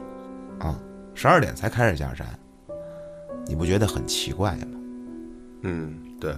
[0.59, 0.77] 啊，
[1.15, 2.27] 十二点才开始下山，
[3.47, 4.67] 你不觉得很奇怪吗？
[5.63, 6.35] 嗯，对，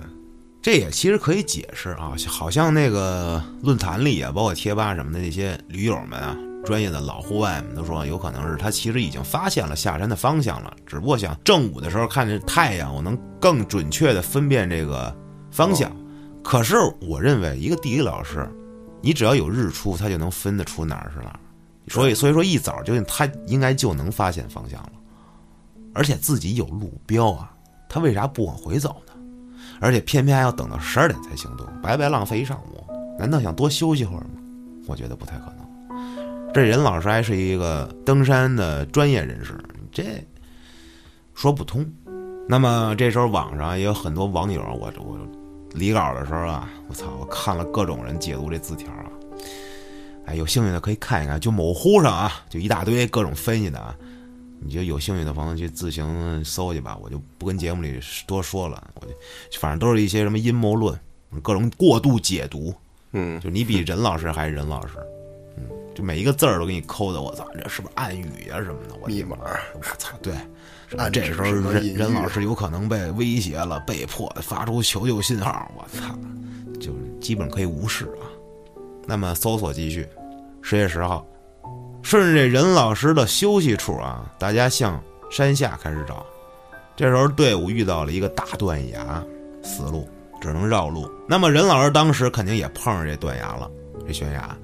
[0.61, 15.17] 这也其实可以解释啊，好像那个论坛里啊，包括贴吧什么的那些驴友们啊，专业的老户外们都说，有可能是他其实已经发现了下山的方向了，只不过想正午的时候看着太阳，我能更准确的分辨这个
[15.51, 15.91] 方向。
[16.43, 18.49] 可是我认为，一个地理老师，
[19.01, 21.41] 你只要有日出，他就能分得出哪儿是哪儿。
[21.89, 24.93] 所以，所以说一早就他应该就能发现方向了，
[25.95, 27.53] 而且自己有路标啊，
[27.89, 29.13] 他为啥不往回走呢？
[29.81, 32.85] 而且偏偏还要等到十二点才行动，白白浪费一上午。
[33.19, 34.41] 难道想多休息会儿吗？
[34.87, 35.66] 我觉得不太可能。
[36.57, 40.03] 这任老师还是一个登山的专业人士，这
[41.35, 41.87] 说不通。
[42.49, 45.19] 那么这时候网上也有很多网友，我我
[45.75, 49.05] 离稿的时候啊，我操，我看了各种人解读这字条啊，
[50.25, 53.95] 哎，有兴趣的可以看一看，就某乎上啊，就一大堆各种分析的啊。
[54.59, 58.83] 你就有兴趣的朋友去自行搜去吧，我就不跟节目里多说了。
[58.95, 59.13] 我就
[59.61, 60.99] 反正都是一些什么阴谋论，
[61.43, 62.75] 各种过度解读。
[63.13, 64.95] 嗯就你比任老师还是任老师，
[65.57, 68.95] 嗯，就每一个字儿都给你抠的，我操，这是不是暗语呀、什么的？
[69.01, 69.37] 我密码，
[69.75, 70.35] 我操，对，
[70.97, 76.15] 啊这时候任任老师有可能被威胁了，被迫地发出求救信号，我操，
[76.81, 78.29] 就是基本可以无视啊。
[79.07, 80.07] 那么搜索继续，
[80.63, 81.25] 十月十号，
[82.03, 86.25] 顺着这任老师的休息处啊，大家向山下开始找。
[86.97, 89.23] 这时候队伍遇到了一个大断崖，
[89.63, 90.09] 死路，
[90.41, 91.11] 只能绕路。
[91.29, 93.71] 那么任老师当时肯定也碰上这断崖了，
[94.07, 94.57] 这悬崖。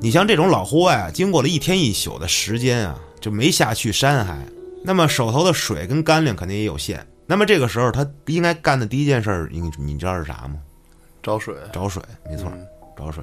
[0.00, 4.46] 你像这种老户外啊，经过了一天一宿的时间啊，就没下去山还，
[4.84, 7.04] 那么手头的水跟干粮肯定也有限。
[7.26, 10.56] 那么这个时候他应该干的第一件事儿，你你知道是啥吗？
[11.20, 13.22] 找水，找水，没错，嗯找水。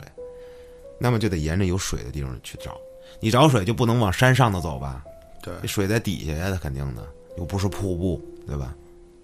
[0.99, 2.77] 那么就得沿着有水的地方去找。
[3.21, 5.01] 你找水就不能往山上头走吧？
[5.41, 7.01] 对，水在底下呀，它肯定的，
[7.37, 8.75] 又不是瀑布，对吧？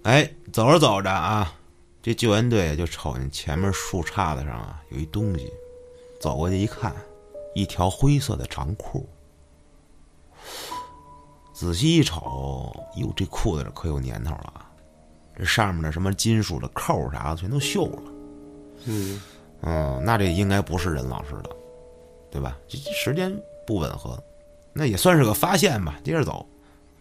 [0.04, 1.54] 哎，走着走着啊，
[2.02, 5.52] 这救援队就瞅见前面树杈子上啊有一东西，
[6.20, 6.94] 走过去一看，
[7.54, 9.08] 一条灰色的长裤。
[11.54, 14.68] 仔细一瞅，哟，这裤子这可有年头了啊！
[15.36, 18.04] 这上面的什么金属的扣啥的全都锈了。
[18.86, 19.22] 嗯
[19.62, 21.50] 嗯，那这应该不是任老师的，
[22.32, 22.58] 对吧？
[22.68, 23.32] 这这时间
[23.68, 24.22] 不吻合，
[24.74, 26.00] 那也算是个发现吧。
[26.04, 26.44] 接着走，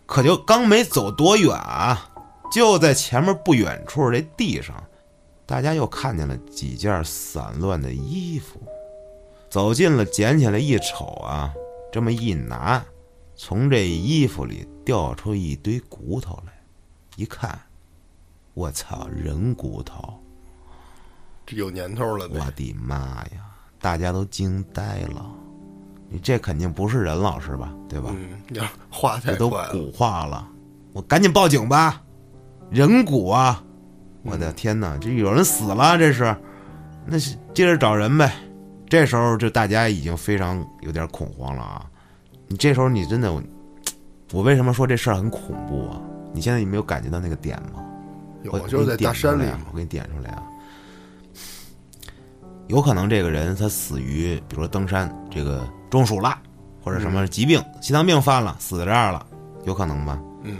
[0.04, 2.10] 可就刚没走多远啊，
[2.52, 4.76] 就在前面不远处这地上，
[5.46, 8.60] 大家又看见了几件散乱的衣服。
[9.50, 11.52] 走近了，捡起来一瞅啊，
[11.90, 12.80] 这么一拿，
[13.34, 16.52] 从这衣服里掉出一堆骨头来，
[17.16, 17.60] 一看，
[18.54, 20.14] 我操，人骨头！
[21.44, 22.50] 这有年头了呗我。
[22.52, 23.50] 的妈呀！
[23.80, 25.26] 大家都惊呆了，
[26.08, 27.74] 你这肯定不是人老师吧？
[27.88, 28.14] 对吧？
[28.14, 30.46] 嗯，要是话太这都，骨化了，
[30.92, 32.00] 我赶紧报警吧！
[32.70, 33.60] 人骨啊！
[34.22, 36.36] 我的天哪，这有人死了，这是，
[37.04, 38.32] 那是接着找人呗。
[38.90, 41.88] 这时候就大家已经非常有点恐慌了啊！
[42.48, 43.32] 你这时候你真的，
[44.32, 46.02] 我为什么说这事儿很恐怖啊？
[46.34, 47.84] 你现在有没有感觉到那个点吗？
[48.50, 49.44] 我有就是在大山里。
[49.70, 50.42] 我给你点出来啊。
[52.66, 56.36] 有可能这个人他死于，比如说登山这个中暑了，
[56.82, 59.24] 或者什么疾病，心脏病犯了，死在这儿了，
[59.66, 60.20] 有可能吧？
[60.42, 60.56] 嗯，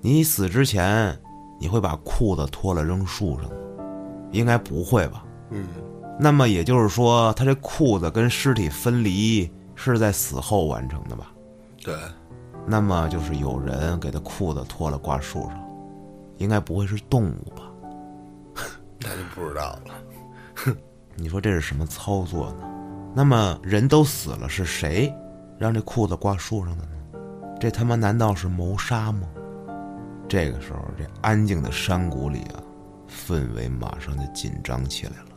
[0.00, 1.14] 你死之前，
[1.60, 3.56] 你会把裤子脱了扔树上吗？
[4.32, 5.22] 应该不会吧？
[5.50, 5.66] 嗯，
[6.18, 11.32] 那么也就是说，他这裤子跟尸体分离是在死后完成的吧？
[11.82, 11.94] 对，
[12.66, 15.60] 那么就是有人给他裤子脱了挂树上，
[16.38, 17.70] 应该不会是动物吧？
[19.00, 19.94] 那就不知道了。
[20.54, 20.76] 哼
[21.16, 22.64] 你说这是什么操作呢？
[23.14, 25.12] 那么人都死了，是谁
[25.58, 26.90] 让这裤子挂树上的呢？
[27.60, 29.28] 这他妈难道是谋杀吗？
[30.28, 32.62] 这个时候，这安静的山谷里啊，
[33.08, 35.33] 氛围马上就紧张起来了。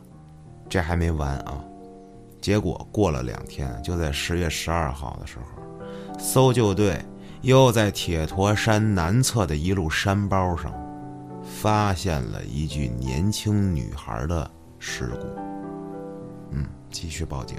[0.68, 1.64] 这还没完啊！
[2.40, 5.62] 结果过了两天，就在十月十二号的时候，
[6.18, 7.00] 搜救队
[7.40, 10.72] 又在铁驼山南侧的一路山包上，
[11.42, 15.26] 发现了一具年轻女孩的尸骨。
[16.50, 17.56] 嗯，继续报警。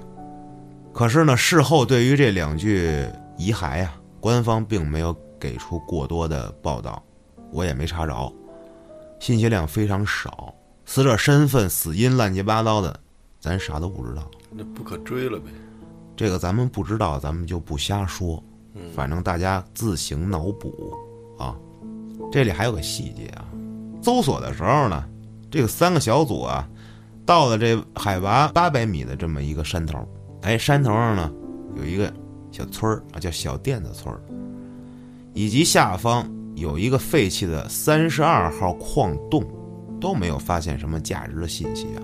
[0.94, 7.02] 可是呢，事后对于这两具遗骸呀、官方并没有给出过多的报道，
[7.52, 8.34] 我也没查着，
[9.20, 10.54] 信息量非常少，
[10.90, 13.00] 死者身份、死因乱七八糟的，
[13.40, 14.28] 咱啥都不知道。
[14.50, 15.46] 那不可追了呗。
[16.18, 18.44] 这个咱们不知道，咱们就不瞎说，
[18.96, 20.98] 反正大家自行脑补
[21.38, 21.56] 啊。
[22.32, 23.46] 这里还有个细节啊，
[24.02, 25.08] 搜索的时候呢，
[25.52, 26.68] 这个三个小组啊，
[27.24, 30.04] 到了这海拔八百米的这么一个山头，
[30.42, 31.32] 哎，山头上呢
[31.76, 32.12] 有一个
[32.52, 34.20] 小村儿啊，叫小店子村儿，
[35.36, 39.46] 以及下方有一个废弃的三十二号矿洞，
[40.00, 42.02] 都没有发现什么价值的信息啊。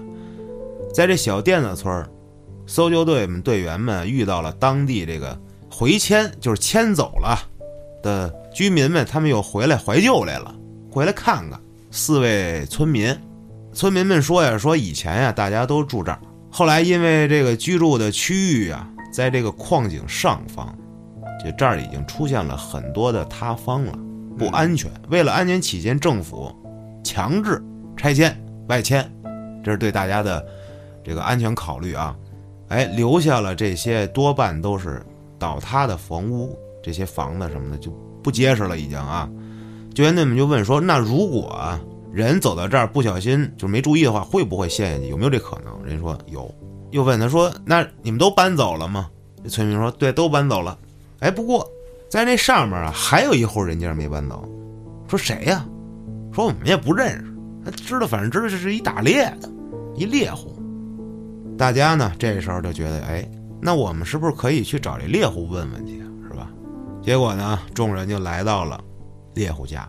[0.93, 2.09] 在这小甸子村儿，
[2.65, 5.37] 搜救队们队员们遇到了当地这个
[5.69, 7.37] 回迁，就是迁走了
[8.01, 10.55] 的居民们，他们又回来怀旧来了，
[10.89, 11.59] 回来看看。
[11.91, 13.15] 四位村民，
[13.71, 16.19] 村民们说呀，说以前呀大家都住这儿，
[16.51, 20.77] 后来因为这个居住的区域啊，在这个矿井上方，
[21.43, 23.97] 就这儿已经出现了很多的塌方了，
[24.37, 24.91] 不安全。
[25.09, 26.53] 为了安全起见，政府
[27.03, 27.63] 强制
[27.95, 28.35] 拆迁
[28.67, 29.09] 外迁，
[29.63, 30.45] 这是对大家的
[31.03, 32.15] 这个安全考虑啊。
[32.69, 35.05] 哎，留下了这些多半都是
[35.37, 37.91] 倒塌的房屋，这些房子什么的就
[38.23, 39.29] 不结实了，已经啊。
[39.93, 41.79] 救援队们就问说：“那如果
[42.11, 45.09] 人走到这儿不小心就没注意的话，会不会陷下去？
[45.09, 46.53] 有没有这可能？”人说有。
[46.91, 49.09] 又问他说：“那你们都搬走了吗？”
[49.43, 50.77] 这村民说：“对，都搬走了。”
[51.19, 51.65] 哎，不过
[52.09, 54.43] 在那上面啊还有一户人家没搬走。
[55.07, 55.65] 说谁呀、
[56.33, 57.34] 说我们也不认识，
[57.65, 59.49] 他知道，反正知道这是一打猎的，
[59.95, 60.55] 一猎户。
[61.57, 63.27] 大家呢这时候就觉得，哎，
[63.61, 66.49] 那我们是不是可以去找这猎户问问去啊，是吧？
[67.01, 68.79] 结果呢，众人就来到了
[69.33, 69.87] 猎户家，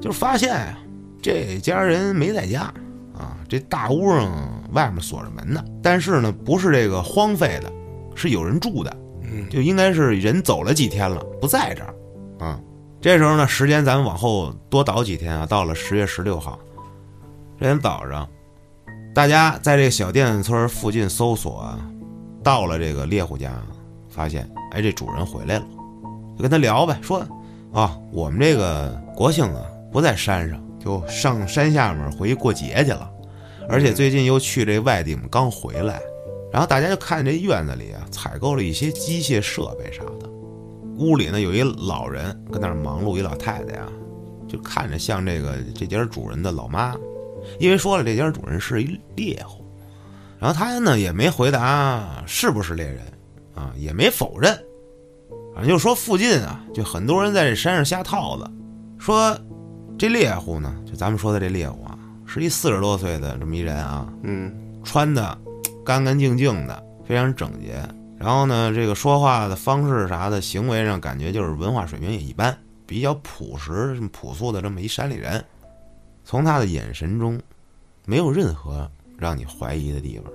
[0.00, 0.78] 就是发现呀、
[1.20, 2.62] 这家人没在家
[3.14, 4.30] 啊，这大屋上
[4.72, 7.70] 外面锁着门呢，但是呢，不是这个荒废的，
[8.14, 11.94] 是有人住的，嗯，就应该是人走了几天了，不在这儿
[12.46, 12.58] 啊。
[13.00, 16.58] 这时候呢，时间咱们往后多倒几天啊，到了十月十六号，
[17.62, 18.28] 这天早上，
[19.14, 21.78] 大家在这个小甸子村附近搜索啊，
[22.42, 23.52] 到了这个猎户家，
[24.08, 25.64] 发现哎，这主人回来了，
[26.36, 27.24] 就跟他聊呗，说
[27.72, 33.08] 啊，我们这个国庆啊不在山上，就上山下面回去过节去了，
[33.68, 36.00] 而且最近又去这外地们，刚回来。
[36.50, 40.28] 然后大家就看这院子里啊，采购了一些机械设备啥的。
[40.98, 43.86] 屋里呢有一老人跟那儿忙碌，一老太太呀，
[44.48, 46.96] 就看着像这个这家主人的老妈，
[47.58, 49.64] 因为说了这家主人是一猎户，
[50.38, 53.00] 然后他呢也没回答是不是猎人
[53.54, 54.52] 啊，也没否认，
[55.54, 58.50] 反正就说附近啊就很多人在这山上下套子，
[58.98, 59.38] 说
[59.98, 64.52] 这猎户呢，就咱们说的这猎户啊，是一四十多岁的这么一人啊，嗯，
[64.82, 65.36] 穿的
[65.84, 67.82] 干干净净的，非常整洁。
[68.18, 75.44] 然后呢，这个说话的方式啥的，行为上感觉就是文化水平也一般，比较朴实、朴素的这么一山里人。
[76.24, 77.40] 从他的眼神中，
[78.04, 80.32] 没有任何让你怀疑的地方。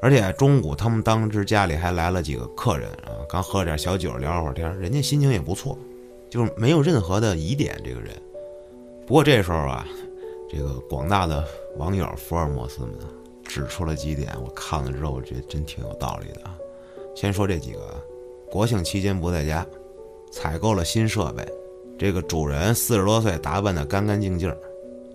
[0.00, 5.76] 而且中午他们当时家里还来了几个客人啊，刚喝点小酒聊会儿天，人家心情也不错，
[6.30, 7.80] 就是没有任何的疑点。
[7.84, 8.10] 这个人，
[9.06, 9.84] 不过这时候啊，
[10.48, 11.44] 这个广大的
[11.78, 12.90] 网友福尔摩斯们
[13.44, 16.56] 指出了几点，我看了之后，我觉得真挺有道理的啊。
[17.16, 17.80] 先说这几个，
[18.48, 19.66] 国庆期间不在家，
[20.30, 21.44] 采购了新设备，
[21.98, 24.54] 这个主人四十多岁，打扮的干干净净。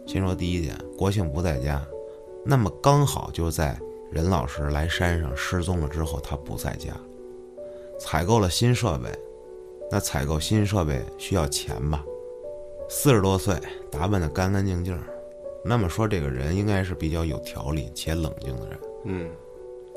[0.06, 1.86] 先说第一点，国庆不在家，
[2.46, 3.78] 那么刚好就在
[4.12, 6.94] 任老师来山上失踪了之后，他不在家，
[8.00, 9.10] 采购了新设备，
[9.89, 12.04] 那采购新设备需要钱吧？
[12.89, 13.56] 四十多岁，
[13.89, 14.98] 打扮的干干净净，
[15.63, 18.80] 那么说这个人应该是比较有条理且冷静的人。
[19.06, 19.30] 嗯，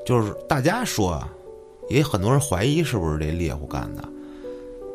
[0.05, 1.31] 就是大家说啊，
[1.89, 4.03] 也很多人怀疑是不是这猎户干的，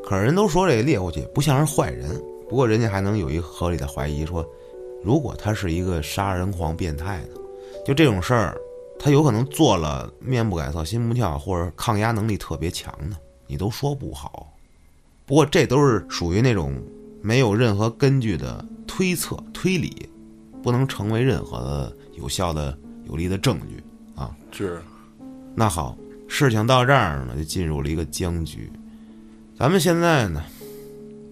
[0.03, 2.09] 可是人都说这猎户去不像是坏人，
[2.49, 4.43] 不过人家还能有一个合理的怀疑，说
[5.03, 7.35] 如果他是一个杀人狂变态呢，
[7.85, 8.57] 就这种事儿，
[8.99, 13.15] 他有可能做了面不改色心不跳，或者抗压能力特别强的，
[13.47, 14.47] 你都说不好。
[15.25, 16.79] 不过这都是属于那种
[17.21, 20.09] 没有任何根据的推测推理，
[20.61, 22.77] 不能成为任何的有效的
[23.09, 23.81] 有力的证据
[24.15, 24.35] 啊。
[24.51, 24.81] 是，
[25.55, 28.71] 那好，事情到这儿呢，就进入了一个僵局。
[29.57, 30.43] 咱们现在呢，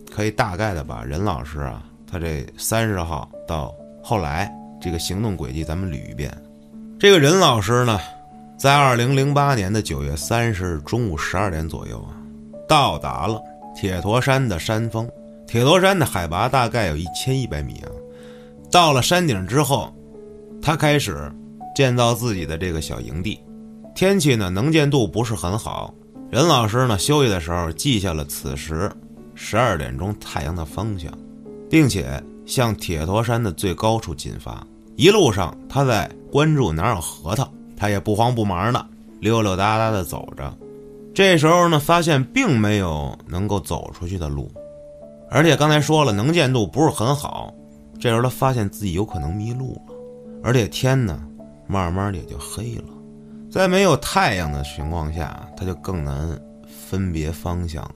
[0.10, 4.48] 可以大概的把任老师啊，他这三十号到后来
[4.80, 6.32] 这个行动轨迹，咱们捋一遍。
[7.00, 8.00] 这个任老师呢，
[8.60, 12.14] 在二零零八年的九月三十日中午十二点左右啊，
[12.68, 13.42] 到达了
[13.76, 15.10] 铁驼山的山峰。
[15.48, 17.90] 铁驼山的海拔大概有一千一百米啊。
[18.72, 19.92] 到了山顶之后，
[20.62, 21.32] 他开始
[21.74, 23.40] 建造自己的这个小营地。
[23.96, 25.92] 天气呢能见度不是很好，
[26.30, 28.92] 任老师呢休息的时候记下了此时
[29.34, 31.12] 十二点钟太阳的方向，
[31.68, 34.66] 并且向铁驼山的最高处进发。
[34.96, 38.86] 一路上他在关注哪有核桃，他也不慌不忙的
[39.20, 40.52] 溜溜达达的走着。
[41.14, 44.52] 这时候呢，发现并没有能够走出去的路，
[45.30, 47.54] 而且刚才说了能见度不是很好。
[48.00, 49.94] 这时候他发现自己有可能迷路了，
[50.44, 51.22] 而且天呢
[51.68, 52.86] 慢慢也就黑了。
[53.52, 57.92] 在没有太阳的情况下，他就更难分别方向了。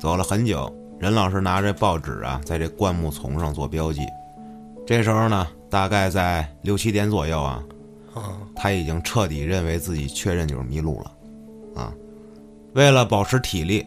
[0.00, 4.02] 走了很久，任老师拿着报纸啊，在这灌木丛上做标记。
[4.86, 7.60] 这时候呢，大概在六七点左右啊，
[8.14, 11.92] 啊，他已经彻底认为自己确认就是迷路了，啊，
[12.74, 13.84] 为了保持体力，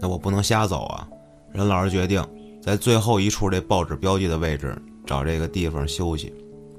[0.00, 1.06] 那我不能瞎走啊。
[1.52, 2.20] 任老师决定
[2.60, 4.76] 在最后一处这报纸标记的位置
[5.06, 6.34] 找这个地方休息。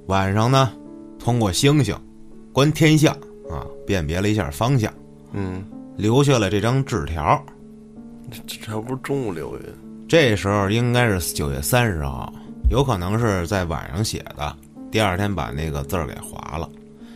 [0.08, 0.70] 晚上呢，
[1.18, 1.98] 通过星星
[2.52, 3.16] 观天象
[3.50, 4.94] 啊，辨别了一下方向，
[5.32, 5.64] 嗯，
[5.96, 7.42] 留下了这张纸条。
[8.32, 9.74] 这这不是中午留的，
[10.08, 12.32] 这时候应该是九月三十号，
[12.70, 14.58] 有可能是在晚上写的，
[14.92, 16.70] 第二天把那个字儿给划了。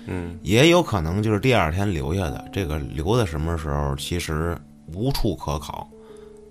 [0.08, 2.50] 嗯也有可能就是第二天留下的。
[2.52, 5.88] 这个留的什么时候，其实无处可考。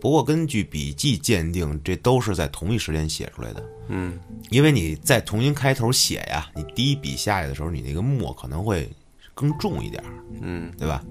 [0.01, 3.63] 不过根据笔迹鉴定，这都是在同一时间写出来的。
[3.89, 4.19] 嗯
[4.51, 8.89] 因为你在重新开头写呀，你第一笔下去的时候，你那个墨可能会
[9.35, 11.03] 更重一点儿，嗯对吧？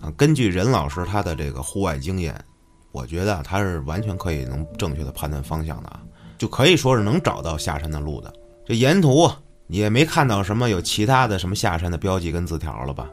[0.00, 2.34] 啊，根据任老师他的这个户外经验，
[2.92, 6.00] 我觉得啊他是完全可以能正确的判断方向的啊，
[6.38, 8.32] 就可以说是能找到下山的路的。
[8.64, 9.30] 这沿途
[9.66, 13.08] 你也没看到什么有其他的什么下山的标记跟字条了吧？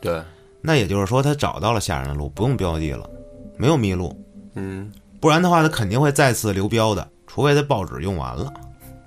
[0.00, 0.22] 对，
[0.60, 3.08] 那也就是说他找到了下山的路，不用标记了，
[3.56, 4.14] 没有迷路。
[4.54, 8.52] 嗯不然的话，他肯定会再次留标的，除非他报纸用完了，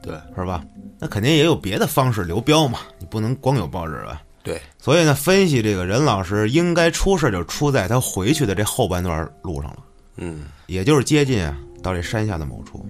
[0.02, 0.64] 对是吧？
[1.00, 4.22] 那肯定也有别的方式留标嘛，你不能光有报纸吧？
[4.44, 9.78] 对，所以呢，分析这个任老师应该出事就出在他回去的这后半段路上了，
[10.18, 10.46] 嗯。
[10.68, 12.86] 也就是接近啊到这山下的某处。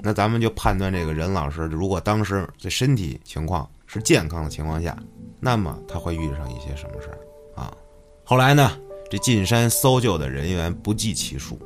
[0.00, 4.96] 那咱们就判断这个任老师，如果当时这身体情况是健康的情况下，
[5.40, 7.18] 那么他会遇上一些什么事儿？
[7.60, 7.76] 啊？
[8.24, 8.70] 后来呢，
[9.10, 11.58] 这进山搜救的人员不计其数，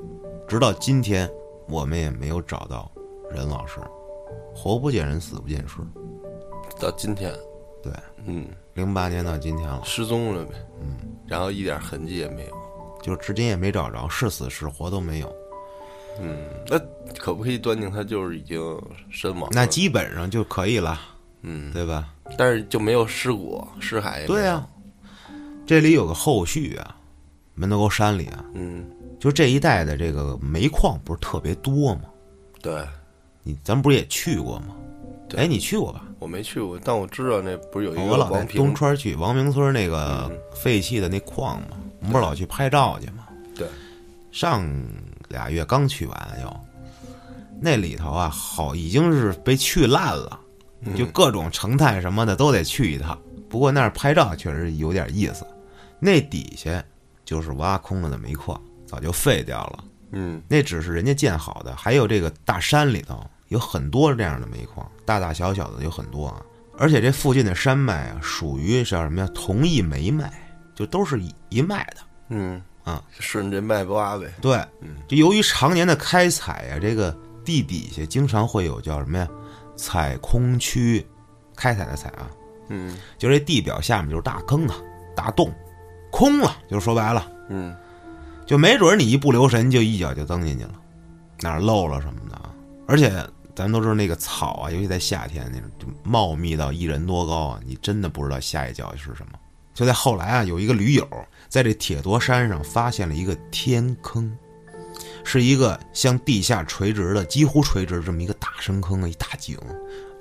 [0.48, 1.30] 直到今天
[1.68, 2.90] 我们也没有找到
[3.30, 3.80] 任老师，
[4.54, 5.76] 活不见人，死不见尸。
[6.80, 7.34] 到今天，
[7.82, 7.92] 对，
[8.24, 10.96] 嗯，零八年到今天了，失踪了呗，嗯，
[11.26, 12.56] 然后一点痕迹也没有，
[13.02, 15.30] 就至今也没找着，是死是活都没有。
[16.20, 16.38] 嗯，
[16.68, 16.78] 那
[17.18, 18.80] 可不可以断定他就是已经
[19.10, 19.50] 身亡？
[19.52, 21.00] 那基本上就可以了，
[21.42, 22.08] 嗯，对吧？
[22.38, 24.66] 但是就没有尸骨、尸骸对呀、
[25.66, 26.96] 这里有个后续啊，
[27.54, 28.84] 门头沟山里啊，嗯，
[29.18, 32.02] 就这一带的这个煤矿不是特别多吗？
[32.60, 32.86] 对，
[33.42, 34.76] 你咱们不是也去过吗？
[35.28, 36.04] 对哎，你去过吧？
[36.18, 43.28] 我没去过，但我知道那不是有一我老在个东川去王明村那个嗯废弃的那矿嘛，我们不是老去拍照去吗？
[43.54, 43.68] 对，
[44.32, 44.68] 上
[45.28, 46.60] 俩月刚去完又，
[47.60, 50.40] 那里头啊，好已经是被去烂了，
[50.80, 53.16] 嗯就各种成态什么的都得去一趟。
[53.48, 55.46] 不过那儿拍照确实有点意思，
[56.00, 56.82] 那底下
[57.24, 59.84] 就是挖空了的煤矿，早就废掉了。
[60.10, 66.42] 嗯那只是人家建好的，还有这个大山里头有很多这样的煤矿，大大小小的有很多啊。
[66.76, 69.28] 而且这附近的山脉啊，属于叫什么呀？
[69.32, 70.32] 同一煤脉，
[70.82, 71.96] 就都是一一脉的。
[72.28, 74.26] 嗯啊，顺这脉挖呗。
[74.40, 79.28] 对，嗯这由于常年的开采呀，这个地底下经常会有叫什么呀？
[79.76, 81.06] 采空区，
[81.54, 82.28] 开采的采啊，
[82.68, 84.74] 嗯就这地表下面就是大坑啊、
[85.14, 85.52] 大洞，
[86.10, 87.76] 空了，就是说白了，嗯
[88.46, 90.74] 就没准你一不留神就一脚就蹬进去了，
[91.40, 92.52] 哪儿漏了什么的啊。
[92.88, 93.08] 而且
[93.54, 99.38] 咱们都知道那个草啊，尤其在夏天那种，就茂密到一人多高啊，你真的不知道下一脚是什么。
[99.74, 101.08] 就在后来啊，有一个驴友
[101.48, 104.36] 在这铁铎山上发现了一个天坑，
[105.24, 109.58] 是一个向地下垂直的、几乎垂直这么一个大深坑的一大井，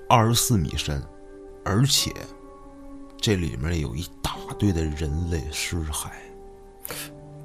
[0.08, 1.02] 二十四米深，
[1.66, 2.12] 而且
[3.20, 6.10] 这里面有一大堆的人类尸骸，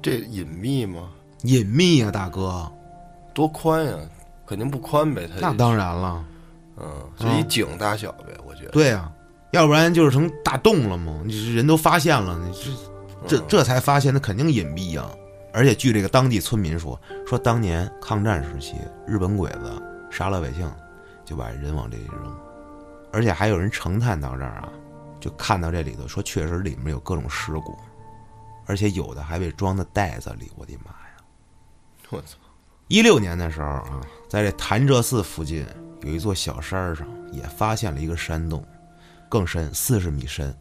[0.01, 1.09] 这隐秘吗？
[1.43, 2.71] 隐秘啊，大哥，
[3.33, 3.97] 多宽呀？
[4.45, 5.27] 肯定不宽呗。
[5.27, 6.25] 它那当然了，
[6.77, 8.71] 嗯，就一井大小呗，我觉得。
[8.71, 9.11] 对啊，
[9.51, 12.51] 要不然就是成大洞了嘛，你这人都发现了，你
[13.27, 15.09] 这这这才发现，那肯定隐蔽呀。
[15.53, 18.75] 而且据这个当地村民说，说当年抗战时期，
[19.07, 19.81] 日本鬼子
[20.11, 20.71] 杀老百姓，
[21.25, 22.37] 就把人往这里扔，
[23.11, 24.69] 而且还有人成探到这儿啊，
[25.19, 27.75] 就看到这里头，说确实里面有各种尸骨，
[28.65, 31.23] 而且有的还被装在袋子里，我的妈呀！
[32.09, 32.37] 我操！
[32.87, 35.65] 一六年的时候啊，在这潭柘寺附近
[36.01, 38.63] 有一座小山上，也发现了一个山洞，
[39.29, 40.55] 更深，四十米深，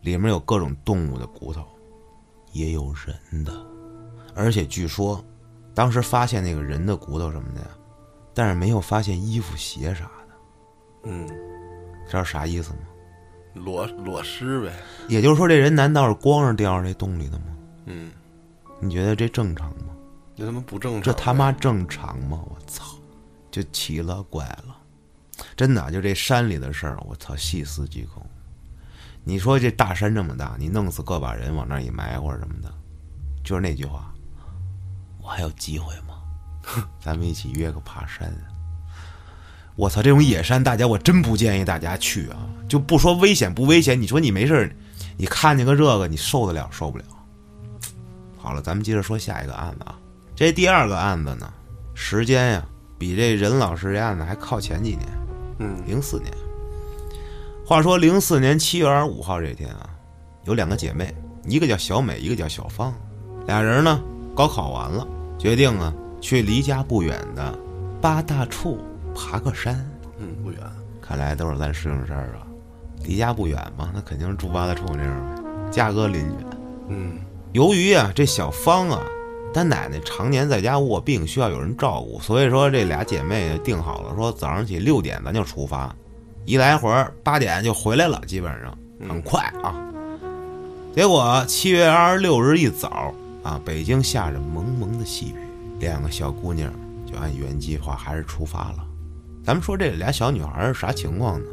[0.00, 1.64] 里面有各种动物的骨头，
[2.52, 3.52] 也有人的，
[4.34, 5.24] 而且据说，
[5.74, 7.68] 当时发现那个人的骨头什么的呀，
[8.34, 10.34] 但是没有发现衣服鞋啥的，
[11.04, 11.26] 嗯，
[12.08, 12.78] 知道啥意思吗？
[13.54, 14.72] 裸裸尸呗。
[15.08, 17.44] 也就是说，这人难道是光着掉到这洞里的吗？
[17.86, 18.10] 嗯，
[18.80, 19.94] 你觉得这正常吗？
[20.34, 21.02] 这他妈不正常。
[21.02, 22.42] 这他妈正常吗？
[22.48, 22.96] 我操，
[23.50, 24.76] 就奇了怪了，
[25.56, 28.24] 真的，就这山里的事儿，我操，细思极恐。
[29.24, 32.72] 你说这大山这么大，你弄死个把人往那儿一埋或者什么的，
[33.44, 34.12] 就是那句话，
[35.22, 36.18] 我还有机会吗？
[37.00, 38.32] 咱们一起约个爬山。
[39.74, 42.36] 我操，这种野山，大家我真不建议大家去啊！
[42.68, 44.76] 就不说危险不危险，你说你没事儿
[45.16, 47.04] 你看见个这个，你受得了受不了？
[48.36, 49.96] 好了，咱们接着说下一个案子啊。
[50.34, 51.52] 这第二个案子呢，
[51.94, 52.66] 时间呀
[52.98, 55.08] 比这任老师这案子还靠前几年，
[55.58, 56.32] 嗯零四年。
[57.64, 59.88] 话说零四年七月二十五号这天啊，
[60.44, 61.14] 有两个姐妹，
[61.46, 62.92] 一个叫小美，一个叫小芳，
[63.46, 64.02] 俩人呢
[64.34, 65.06] 高考完了，
[65.38, 67.58] 决定啊去离家不远的
[68.00, 68.78] 八大处
[69.14, 69.88] 爬个山。
[70.18, 70.60] 嗯，不远。
[71.00, 72.46] 看来都是咱师兄事儿啊，
[73.04, 76.46] 离家不远嘛，那肯定是住八大处那样呗，家隔邻居。
[76.88, 77.18] 嗯
[77.52, 79.00] 由于啊，这小芳啊，
[79.52, 85.94] 她奶奶常年在家卧病，需要有人照顾，所以说这俩姐妹定好了，说早上起六点咱就出发，
[86.44, 88.76] 一来回儿八点就回来了，基本上
[89.08, 89.74] 很快啊。
[90.94, 95.36] 结果七月二十六日一早啊，北京下着蒙蒙的细雨，
[95.80, 96.72] 两个小姑娘
[97.06, 98.84] 就按原计划还是出发了。
[99.44, 101.46] 咱们说这俩小女孩是啥情况呢？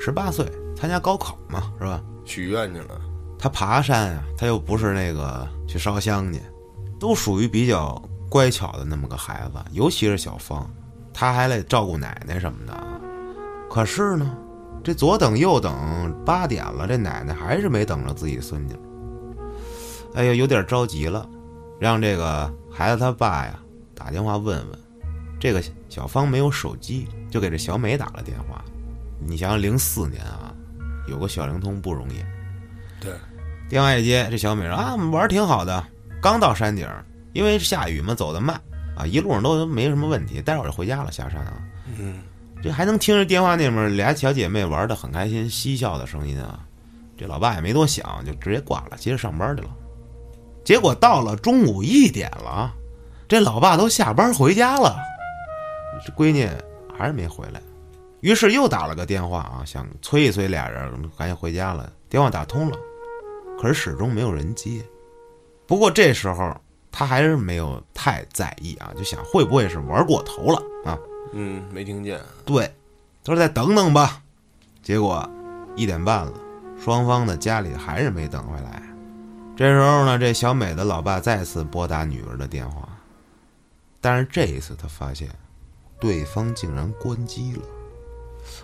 [0.00, 0.46] 十八岁，
[0.76, 2.00] 参加高考嘛，是吧？
[2.24, 3.00] 许愿去了。
[3.38, 6.40] 她爬山啊，她又不是那个去烧香去，
[6.98, 10.68] 都属于比较乖巧的那么个孩子，尤其是小芳，
[11.12, 12.74] 他还得照顾奶奶什么的。
[13.70, 14.36] 可是呢，
[14.82, 18.72] 这左等右等，八点了，这奶奶还是没等着自己孙女。
[20.14, 21.28] 哎呀，有点着急了，
[21.80, 23.58] 让这个孩子他爸呀
[23.94, 24.78] 打电话问问。
[25.40, 28.64] 这个小芳没有手机，就给这小美打了电话。
[29.18, 30.54] 你想想，零四年啊，
[31.08, 32.24] 有个小灵通不容易。
[33.00, 33.12] 对，
[33.68, 35.84] 电话一接，这小美说啊，我们玩儿挺好的，
[36.24, 37.04] 刚到山顶儿，
[37.34, 38.58] 因为下雨嘛，走得慢
[38.96, 41.62] 啊，一路上都没什么问题，待会儿就回家了，下山啊。
[41.98, 42.22] 嗯
[42.62, 46.60] 这还能听着电话那面俩小姐妹玩的很开心，嬉笑的声音啊。
[47.14, 49.68] 这老爸也没多想，就直接挂了，接着上班去了。
[50.64, 52.72] 结果到了中午一点了，
[53.28, 54.96] 这老爸都下班回家了，
[56.06, 56.48] 这闺女
[56.96, 57.60] 还是没回来。
[58.22, 61.92] 于是又打了个电话啊，想催一催俩人，赶紧回家了。
[62.08, 62.78] 电话打通了，
[63.60, 64.82] 可是始终没有人接。
[65.66, 66.54] 不过这时候
[66.92, 70.98] 他还是没有太在意啊，就想会不会是玩过头了啊？
[71.32, 72.20] 嗯，没听见。
[72.44, 72.72] 对，
[73.24, 74.22] 他说再等等吧。
[74.82, 75.28] 结果
[75.74, 76.32] 一点半了，
[76.78, 78.82] 双方的家里还是没等回来。
[79.56, 82.88] 这时候呢，这小美的老爸再次拨打女儿的电话，
[84.00, 85.28] 但是这一次他发现
[85.98, 87.62] 对方竟然关机了。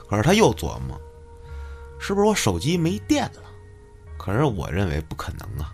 [0.08, 1.00] 可是他又琢磨，
[1.98, 3.42] 是不是我手机没电了？
[4.18, 5.72] 可是我认为不可能啊，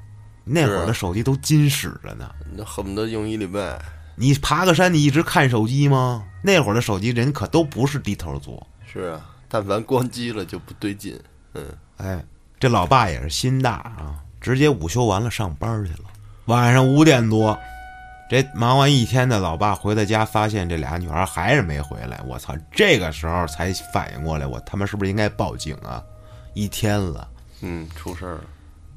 [0.49, 2.31] 那会儿的手机都金使着呢。
[2.57, 3.77] 那恨不得用一礼拜。
[4.15, 6.25] 你爬个山，你一直看手机吗？
[6.41, 8.65] 那会儿的手机人可都不是低头族。
[8.87, 11.21] 是啊，但凡关机了就不对劲。
[11.55, 11.67] 嗯，
[11.97, 12.25] 哎，
[12.61, 16.05] 这老爸也是心大啊，直接午休完了上班去了。
[16.47, 17.59] 晚上五点多，
[18.31, 22.21] 这忙完一天的老爸回到家，发现这俩女孩还是没回来。
[22.25, 22.55] 我操！
[22.71, 26.03] 这个时候才反应过来，我他妈是不是应该报警啊？
[26.55, 27.29] 一天了，
[27.61, 28.45] 嗯，出事儿了。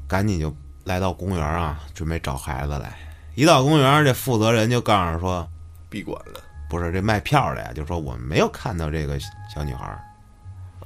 [0.07, 0.55] 赶紧就
[0.89, 2.91] 来到公园啊，准备找孩子来。
[3.35, 5.47] 一到公园，这负责人就告诉说，
[5.87, 9.19] 闭馆了不是这卖票的呀，就说我们没有看到这个
[9.53, 9.85] 小女孩。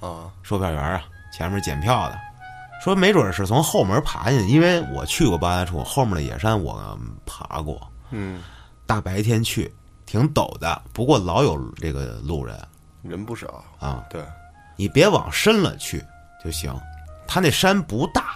[0.02, 1.02] 啊，售票员啊，
[1.32, 2.20] 前面检票的，
[2.84, 8.42] 说没准是从后门爬进去，因为我去过八大处后面的野山，我爬过，嗯，
[8.86, 9.74] 大白天去
[10.06, 12.60] 挺陡的，不过老有这个路人
[13.04, 13.64] 人不少。
[13.80, 14.22] 啊，对
[14.76, 16.04] 你别往深了去
[16.44, 16.78] 就行。
[17.26, 18.36] 他那山不大，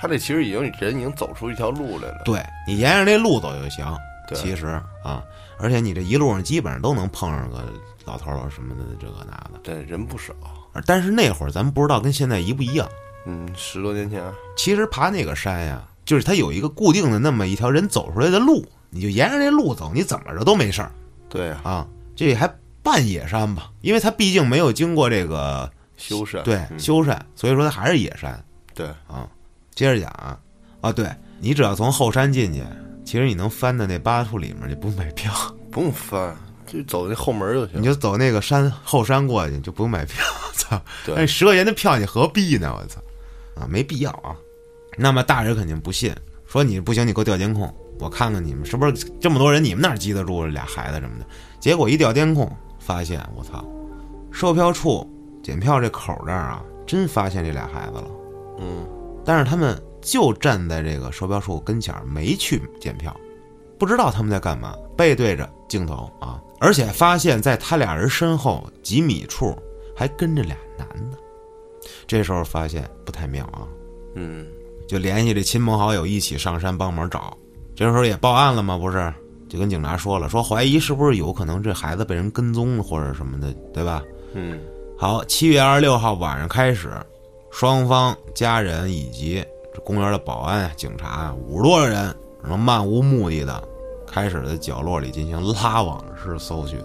[0.00, 2.22] 他这其实已经人已经走出一条路来了。
[2.24, 3.84] 对你沿着这路走就行。
[4.28, 4.66] 对其实
[5.02, 5.24] 啊，
[5.58, 7.64] 而且你这一路上基本上都能碰上个
[8.04, 9.58] 老头儿什么的，这个那的。
[9.60, 10.32] 对，人不少。
[10.86, 12.88] 但是那会儿咱们不知道跟现在一不一样。
[13.26, 14.22] 嗯，十多年前，
[14.56, 20.92] 其实爬那个山呀，就是它有一个固定的那么一条人走出来的路，你就沿着这路走，你怎么着都没事儿
[21.28, 21.86] 对啊，啊。
[22.14, 22.48] 这还
[22.84, 26.40] 半野山吧，因为它毕竟没有经过这个修缮。
[26.42, 28.40] 对嗯修缮，所以说它还是野山
[28.74, 29.26] 对，啊。
[29.80, 30.38] 接着讲啊，
[30.82, 31.08] 啊，对
[31.38, 32.62] 你只要从后山进去，
[33.02, 35.32] 其实你能翻到那八大处里面，你不用买票，
[35.72, 37.80] 不用翻，就走那后门就行。
[37.80, 40.22] 你就走那个山后山过去，就不用买票。
[40.52, 42.76] 操，那十块钱的票你何必呢？
[42.78, 43.00] 我操，
[43.58, 44.36] 啊，没必要啊。
[44.98, 46.14] 那么大人肯定不信，
[46.44, 51.24] 说你不行，你给我调监控，我看看你们是不是这么多人，你们哪儿记得住俩孩子什么的。
[51.58, 53.64] 结果一调监控，发现我操，
[54.30, 55.10] 售票处
[55.42, 58.04] 检票这口这儿啊，真发现这俩孩子了。
[58.58, 58.86] 嗯，
[59.30, 63.14] 但是他们就站在这个售票处跟前儿，没去检票，
[63.78, 69.56] 不知道他们在干嘛，背对着镜头啊，而且发现在他俩人身后几米处
[69.96, 71.16] 还跟着俩男的。
[72.08, 73.68] 这时候发现不太妙啊，
[74.16, 74.48] 嗯，
[74.88, 77.38] 就联系这亲朋好友一起上山帮忙找。
[77.76, 78.76] 这时候也报案了吗？
[78.76, 79.14] 不是，
[79.48, 84.02] 就跟警察说了，说怀疑是不是有可能这孩子被人跟踪或者什么的，对吧？
[84.34, 84.58] 嗯，
[84.98, 86.90] 好，七月二十六号晚上开始，
[87.50, 89.44] 双方家人以及
[89.74, 93.62] 这公园的保安啊、警察啊，五十多个人，然后漫无目的的
[94.06, 96.80] 开始在角落里进行拉网式搜寻。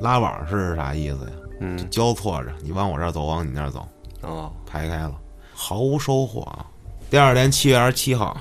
[0.00, 1.30] 拉网式是啥意思呀？
[1.60, 3.86] 嗯，交错着，你往我这儿走，往你那儿走，
[4.22, 5.14] 哦，排开了，
[5.54, 6.66] 毫无收获啊。
[7.08, 8.36] 第二天七月二十七号，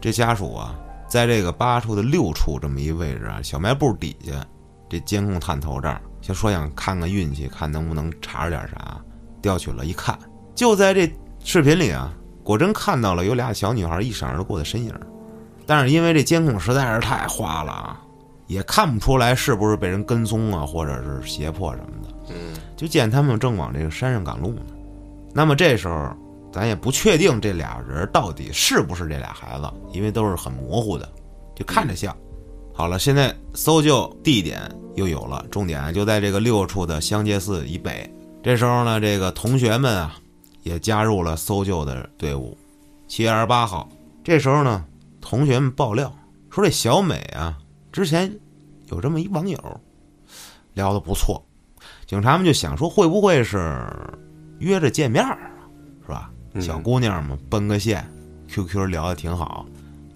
[0.00, 0.74] 这家属啊，
[1.08, 4.44] 在这个八处的六处这么一位置啊，小卖部底下
[4.88, 9.00] 这监控探头这儿，就说想看看运气，看能不能查着点啥。
[9.40, 10.18] 调取了一看，
[10.56, 11.08] 就在这
[11.44, 14.92] 视频里啊，果真看到了有俩小女孩一闪而过的身影，
[15.66, 18.00] 但是因为这监控实在是太花了啊，
[18.46, 22.14] 也看不出来是不是被人跟踪啊，或者是胁迫什么的。
[22.30, 24.62] 嗯，就见他们正往这个山上赶路呢。
[25.34, 26.08] 那么这时候，
[26.50, 31.06] 咱也不确定这俩人到底是不是这俩孩子，因为都是很模糊的，
[31.54, 32.16] 就看着像。
[32.72, 34.60] 好了，现在搜救地点
[34.94, 38.10] 又有了，重点就在这个六处的香界寺以北。
[38.42, 40.14] 这时候呢，这个同学们啊，
[40.66, 42.58] 也加入了搜救的队伍。
[43.06, 43.88] 七月二十八号，
[44.24, 44.84] 这时候呢，
[45.20, 46.12] 同学们爆料
[46.50, 47.56] 说这小美啊，
[47.92, 48.36] 之前
[48.86, 49.80] 有这么一网友，
[50.74, 51.40] 聊得不错，
[52.04, 53.86] 警察们就想说，会不会是
[54.58, 55.50] 约着见面儿啊，
[56.02, 56.32] 是吧？
[56.54, 58.04] 嗯小姑娘嘛，奔个线
[58.48, 59.64] ，QQ 聊得挺好。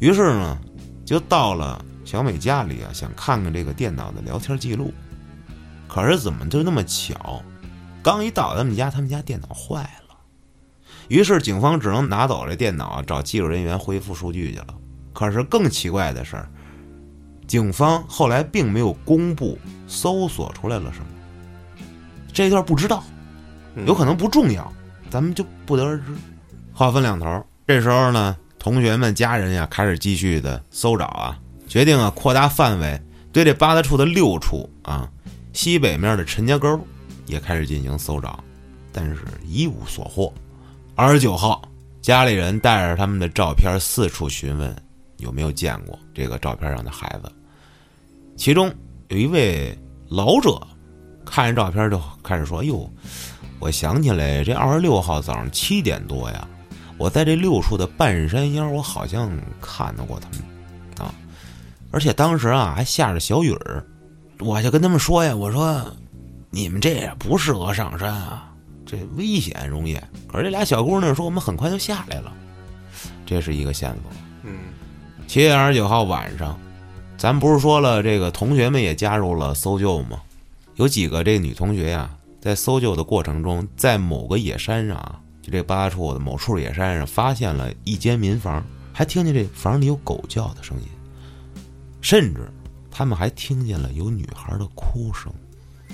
[0.00, 0.58] 于是呢，
[1.04, 4.92] 就到了小美家里啊，想看看这个电脑的聊天记录。
[5.86, 7.40] 可是怎么就那么巧，
[8.02, 9.99] 刚一到他们家，他们家电脑坏了。
[11.10, 14.68] 于是警方只能拿走这电脑啊，找技术人员恢复数据去了。
[15.12, 16.36] 可是更奇怪的是，
[17.48, 19.58] 警方后来并没有公布
[19.88, 21.06] 搜索出来了什么，
[22.32, 23.02] 这一段不知道，
[23.74, 24.72] 嗯有可能不重要，
[25.10, 26.04] 咱们就不得而知。
[26.72, 31.36] 话分两头，这时候呢，同学们家人呀开始继续的搜找啊，
[31.66, 33.02] 决定啊扩大范围，
[33.32, 35.10] 对这八大处的六处啊
[35.52, 36.78] 西北面的陈家沟
[37.26, 38.38] 也开始进行搜找，
[38.92, 40.32] 但是一无所获。
[41.02, 41.62] 二十九号，
[42.02, 44.76] 家里人带着他们的照片四处询问
[45.16, 47.32] 有没有见过这个照片上的孩子，
[48.36, 48.70] 其中
[49.08, 49.74] 有一位
[50.10, 50.60] 老者
[51.24, 52.86] 看着照片就开始说：“哟，
[53.60, 56.46] 我想起来，这二十六号早上七点多呀，
[56.98, 60.40] 我在这六处的半山腰，我好像看到过他们
[60.98, 61.14] 啊，
[61.90, 63.82] 而且当时啊还下着小雨儿，
[64.40, 65.82] 我就跟他们说呀，我说
[66.50, 68.49] 你们这也不适合上山啊，
[68.90, 69.94] 这危险容易。
[70.26, 72.32] 可是这俩小姑娘说我们很快就下来了，
[73.24, 74.10] 这是一个线索。
[74.42, 74.58] 嗯
[75.28, 76.58] 七月二十九号晚上，
[77.16, 80.20] 咱不是说了，这个同学们也加入了搜救吗？
[80.74, 82.10] 有几个这女同学呀、
[82.40, 90.88] 在搜救的过程中，在某个野山上啊，就这八大处的某处野山上发现了一间民房，还听见这房里有狗叫的声音，
[92.00, 92.50] 甚至
[92.90, 95.32] 他们还听见了有女孩的哭声。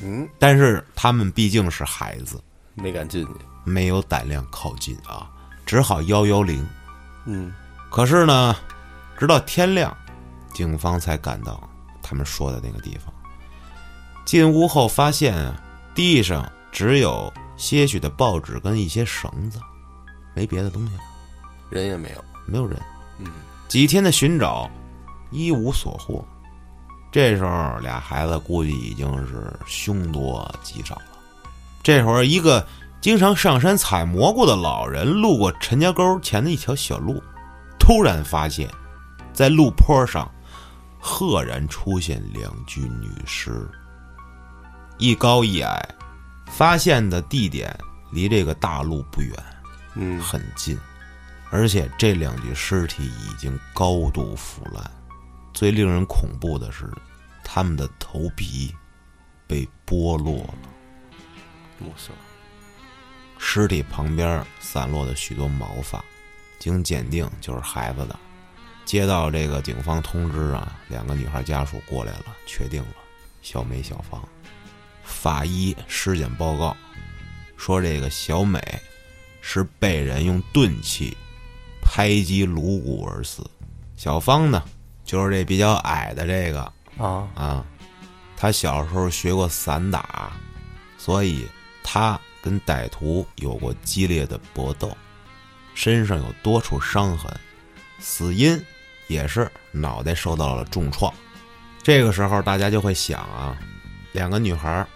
[0.03, 2.41] 嗯，但是他们毕竟是孩子，
[2.77, 3.33] 没敢进去。
[3.65, 5.29] 没有胆量靠近啊，
[5.65, 6.65] 只好幺幺零。
[7.25, 7.53] 嗯，
[7.91, 8.55] 可是呢，
[9.19, 9.97] 直到天亮，
[10.55, 11.69] 警方才赶到
[12.01, 13.13] 他们说的那个地方。
[14.25, 15.61] 进屋后发现啊，
[15.95, 19.59] 地上只有些许的报纸跟一些绳子，
[20.35, 21.03] 没别的东西了，
[21.71, 22.25] 人也没有。
[22.47, 22.81] 没有人。
[23.19, 23.27] 嗯，
[23.67, 24.71] 几天的寻找，
[25.31, 26.25] 一无所获。
[27.11, 31.16] 这时候俩孩子估计已经是凶多吉少了。
[31.87, 32.67] 这会儿，一个
[33.01, 37.23] 经常上山采蘑菇的老人路过陈家沟前的一条小路，
[37.79, 38.69] 突然发现，
[39.33, 40.29] 在路坡上，
[40.99, 43.71] 赫然出现两具女尸，
[44.99, 45.81] 一高一矮。
[46.47, 47.73] 发现的地点
[48.11, 49.33] 离这个大路不远，
[49.95, 50.77] 嗯，很近，
[51.51, 54.91] 而且这两具尸体已经高度腐烂。
[55.55, 56.91] 最令人恐怖的是，
[57.45, 58.75] 他们的头皮
[59.47, 60.55] 被剥落了。
[61.81, 62.13] 哇塞，
[63.39, 66.05] 尸体旁边散落的许多毛发，
[66.59, 68.19] 经鉴定就是孩子的。
[68.85, 72.95] 接到这个警方通知啊，两个女孩家属过来了，确定了
[73.43, 74.23] 小美、小芳。
[75.03, 76.77] 法医尸检报告
[77.57, 78.61] 说，这个小美
[79.41, 81.17] 是被人用钝器
[81.83, 83.49] 拍击颅骨而死，
[83.97, 84.63] 小芳呢，
[85.05, 87.67] 就是这比较矮的这个啊，啊，
[88.37, 90.33] 他小时候学过散打，
[90.97, 91.47] 所以
[91.89, 94.95] 他跟歹徒有过激烈的搏斗，
[95.73, 97.33] 身上有多处伤痕，
[98.01, 98.61] 死因
[99.07, 101.13] 也是脑袋受到了重创。
[101.85, 103.57] 这个时候大家就会想啊，
[104.11, 104.89] 两个女孩儿，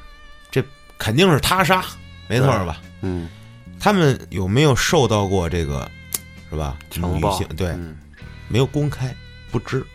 [0.51, 0.61] 这
[0.99, 1.85] 肯定是他杀，
[2.29, 2.83] 没错儿吧？
[3.03, 3.29] 嗯，
[3.79, 5.89] 他们有没有受到过这个，
[6.51, 6.77] 是吧？
[6.91, 7.97] 强暴女性对，嗯
[8.49, 9.15] 没有公开，
[9.53, 9.87] 不知。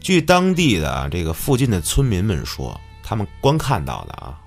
[0.00, 4.40] 据当地的啊这个附近的村民们说，他们观看到的啊，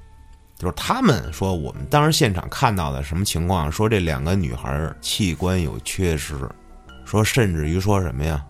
[0.57, 3.71] 就是他们说我们当时现场看到的什么情况？
[3.71, 6.49] 说这两个女孩儿器官有缺失，
[7.03, 8.45] 说甚至于说什么呀，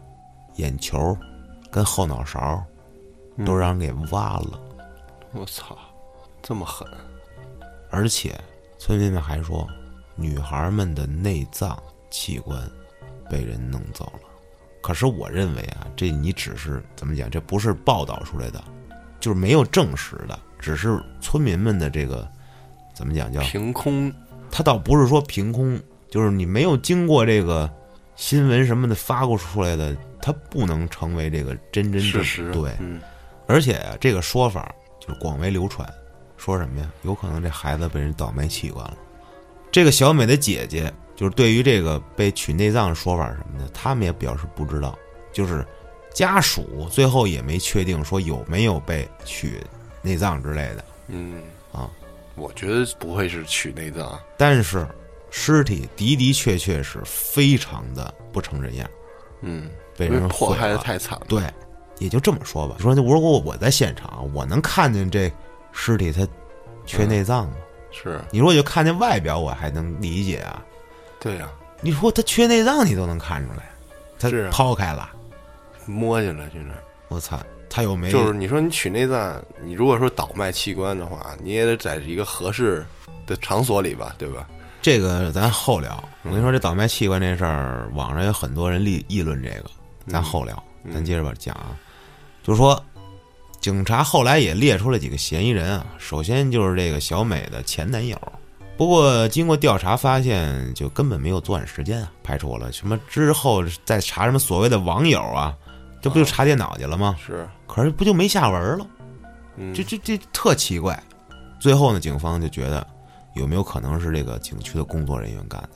[0.56, 1.18] 眼球
[1.72, 2.64] 跟后脑勺
[3.46, 4.60] 都让人给挖了，
[5.34, 5.78] 我操，
[6.42, 6.88] 这么狠！
[7.90, 8.40] 而且
[8.78, 9.68] 村民们还说，
[10.16, 11.78] 女孩们的内脏
[12.12, 12.58] 器官
[13.30, 14.30] 被人弄走了。
[14.82, 17.30] 可是我认为啊，这你只是怎么讲？
[17.30, 18.64] 这不是报道出来的，
[19.20, 22.28] 就是没有证实的，只是村民们的这个
[22.94, 23.42] 怎么讲叫？
[23.42, 24.12] 凭空，
[24.50, 25.80] 他倒不是说凭空，
[26.10, 27.70] 就是你没有经过这个
[28.16, 32.72] 新闻什么的发过出来的，它不能成为这个真真正事实对。
[32.80, 33.00] 嗯，
[33.48, 35.88] 而且啊，这个说法就是广为流传，
[36.38, 36.90] 说什么呀？
[37.04, 38.98] 有可能这孩子被人倒卖器官了。
[39.72, 44.98] 这个小美的姐姐，就是对于这个被取内脏的说法什么的，他们也表示不知道。
[45.34, 45.66] 就是
[46.14, 49.62] 家属最后也没确定说有没有被取
[50.06, 50.86] 内脏之类的。
[51.08, 51.42] 嗯
[51.74, 51.90] 啊，
[52.36, 54.88] 我觉得不会是取内脏，但是
[55.32, 58.90] 尸体的的确确是非常的不成人样，
[59.42, 61.26] 嗯，被人因为迫害的太惨了。
[61.28, 61.44] 对，
[62.00, 62.76] 也就这么说吧。
[62.78, 65.32] 你说如果我在现场，我能看见这
[65.72, 66.28] 尸体它
[66.86, 67.58] 缺内脏吗？
[67.92, 70.64] 是，你说就看见外表，我还能理解啊。
[71.20, 71.50] 对呀、
[71.82, 73.70] 你说他缺内脏，你都能看出来，
[74.20, 75.10] 他抛开了，
[75.86, 76.68] 摸进来就是。
[77.08, 77.40] 我操，
[77.76, 82.86] 他又没就是你说你取内脏，你如果说倒卖器官的话，你也得在一个合适
[83.28, 84.48] 的场所里吧，对吧？
[84.82, 86.02] 这个咱后聊。
[86.22, 89.66] 我嗯跟你说，这倒卖器官这事儿，网上有很多人议议论这个，
[90.08, 90.56] 咱后聊。
[90.86, 91.76] 嗯咱接着吧讲啊，
[92.44, 92.82] 就是说，
[93.60, 95.86] 警察后来也列出了几个嫌疑人啊。
[95.98, 98.18] 首先就是这个小美的前男友，
[98.78, 102.72] 不过经过调查发现，就根本没有作案时间啊，排除了。
[102.72, 105.54] 什么之后再查什么所谓的网友啊，
[106.06, 107.16] 这不就查电脑去了吗？
[107.20, 108.86] 是，可是不就没下文了？
[109.56, 111.02] 嗯，这这这特奇怪。
[111.60, 112.86] 最后呢，警方就觉得
[113.34, 115.70] 有没有可能是这个景区的工作人员干的，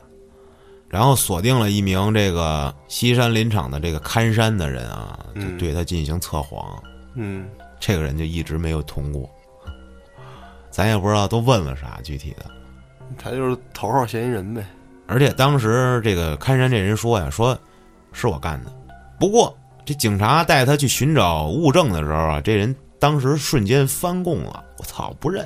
[0.88, 6.80] 然后锁定了一名这个西山林场的这个看山的人啊，就嗯对他进行测谎。
[7.16, 7.50] 嗯，
[7.80, 9.28] 这个人就一直没有通过，
[10.70, 12.46] 咱也不知道都问了啥具体的。
[13.18, 14.64] 他就是头号嫌疑人呗。
[15.08, 17.58] 而且当时这个看山这人说呀，说
[18.14, 18.72] 是我干的。
[19.20, 19.58] 不过
[19.90, 25.44] 这警察带他去寻找物证的时候啊，这人当时瞬间翻供了，我操，不认。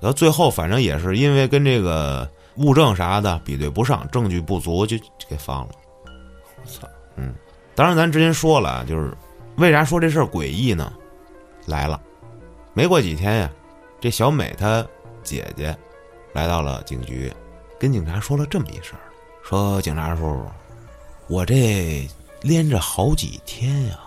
[0.00, 4.96] 然后最后反正也是因为跟这个物证啥的比对不上，证据不足，就
[5.28, 5.70] 给放了。
[6.56, 7.32] 我操，嗯
[7.76, 9.16] 当然，咱之前说了，就是
[9.54, 10.92] 为啥说这事儿诡异呢？
[11.66, 12.00] 来了，
[12.74, 13.50] 没过几天呀，
[14.00, 14.84] 这小美她
[15.22, 15.72] 姐姐
[16.32, 17.32] 来到了警局，
[17.78, 19.00] 跟警察说了这么一事儿，
[19.44, 20.44] 说警察叔叔，
[21.28, 22.08] 我这
[22.42, 23.98] 连着好几天呀，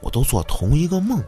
[0.00, 1.22] 我都做同一个梦，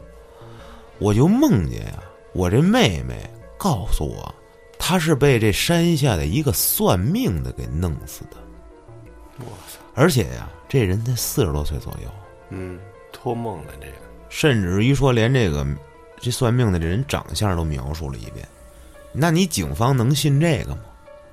[0.99, 4.33] 我就梦见呀，我这妹妹告诉我，
[4.79, 8.37] 她是被这山下的一个算命的给弄死的，
[9.39, 12.09] 我操，而且呀，这人才四十多岁左右，
[12.49, 12.79] 嗯，
[13.11, 13.97] 托梦了这个，
[14.29, 15.65] 甚至于说连这个
[16.21, 18.47] 这算命的这人长相都描述了一遍，
[19.11, 20.81] 那你警方能信这个吗？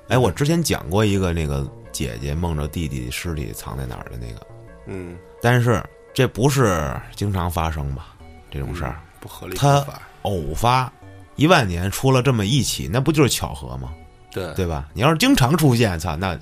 [0.09, 4.47] 哎，我之前讲过一个那个姐姐梦着弟弟尸体藏在哪儿的那个，
[4.87, 5.83] 嗯，但是
[6.13, 8.09] 这不是经常发生吧？
[8.51, 9.85] 这种事儿不合理他，
[10.23, 10.93] 偶发，
[11.37, 13.93] 一万年出了这么一起，那不就是巧合吗？
[14.31, 14.89] 对对吧？
[14.93, 16.39] 你要是经常出现，操，那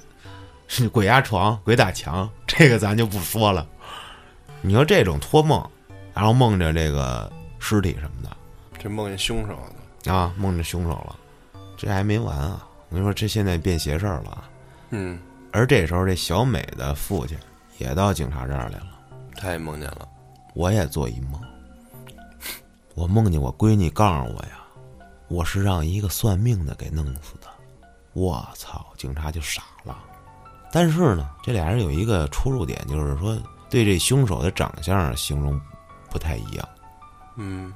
[0.66, 3.66] 是鬼压床、鬼打墙， 这个咱就不说了。
[4.60, 5.62] 你说这种托梦，
[6.14, 8.36] 然后梦着这个尸体什么的
[8.78, 11.16] 这梦见凶手了，啊，梦着凶手了，
[11.76, 12.66] 这还没完啊！
[12.88, 14.48] 我跟你说，这现在变邪事儿了啊。
[14.90, 15.18] 嗯，
[15.52, 17.36] 而这时候，这小美的父亲
[17.82, 18.98] 也到警察这儿来了。
[19.36, 20.08] 他也梦见了，
[20.54, 21.40] 我也做一梦，
[22.94, 24.60] 我梦见我闺女告诉我呀，
[25.28, 27.48] 我是让一个算命的给弄死的。
[28.12, 28.86] 我操！
[28.96, 29.98] 警察就傻了。
[30.70, 33.36] 但是呢，这俩人有一个出入点，就是说
[33.68, 35.60] 对这凶手的长相形容
[36.08, 36.68] 不太一样。
[37.36, 37.72] 嗯，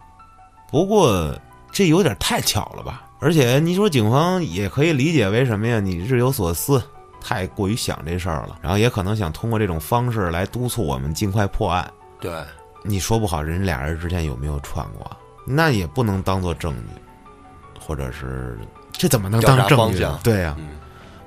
[0.70, 1.34] 不过
[1.72, 3.02] 这有点太巧了吧？
[3.18, 5.80] 而且你说警方也可以理解为什么呀？
[5.80, 6.82] 你日有所思，
[7.26, 11.92] 太过于想这事儿了，然后也可能想通过这种方式来督促我们尽快破案。
[12.20, 12.40] 对，
[12.84, 15.10] 你说不好人俩人之间有没有串过，
[15.44, 17.02] 那也不能当做证据，
[17.84, 18.56] 或者是
[18.92, 20.06] 这怎么能当证据？
[20.22, 20.68] 对呀、嗯。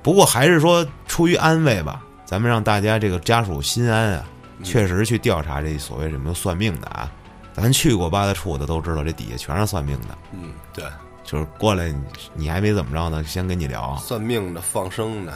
[0.02, 4.24] 不过还是说出于安慰吧，咱们让大家这个家属心安啊，
[4.56, 4.64] 嗯。
[4.64, 7.12] 确实去调查这所谓什么算命的啊。
[7.52, 10.84] 咱去过八大处的都知道，这底下全是算命的，嗯，对，
[11.24, 15.32] 就是过来你你还没怎么着呢，先跟你聊，算命的、放生的，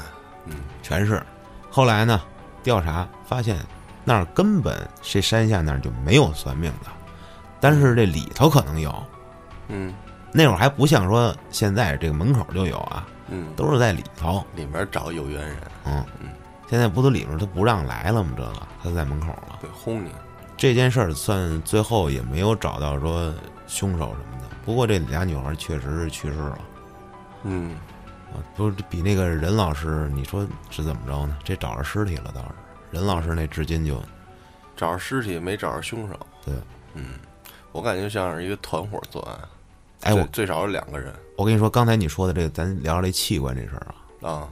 [0.46, 1.22] 嗯，全是。
[1.70, 2.20] 后来呢，
[2.62, 3.56] 调查发现
[4.04, 6.90] 那儿根本这山下那儿就没有算命的，
[7.60, 8.94] 但是这里头可能有。
[9.68, 9.94] 嗯
[10.36, 14.44] 那会儿还不像说现在这个门口就有啊，嗯，都是在里头。
[14.56, 16.04] 里面找有缘人，嗯，
[16.68, 18.32] 现在不都里面他不让来了吗？
[18.36, 19.60] 这个他在门口了。
[19.62, 20.10] 会轰你，
[20.56, 23.32] 这件事儿算最后也没有找到说
[23.68, 24.48] 凶手什么的。
[24.64, 26.58] 不过这俩女孩确实是去世了
[27.44, 27.76] 嗯，啊，
[28.56, 31.36] 不是比那个任老师，你说是怎么着呢？
[31.44, 32.48] 这找着尸体了倒是，
[32.90, 34.02] 任老师那至今就
[34.76, 36.54] 找着尸体没找着凶手，对，
[36.94, 37.18] 嗯，
[37.72, 39.38] 我感觉像是一个团伙作案，
[40.02, 43.94] 哎，我最最少有两个人我跟你说，刚才你说的这个，咱聊聊这器官这事儿
[44.28, 44.48] 啊，啊，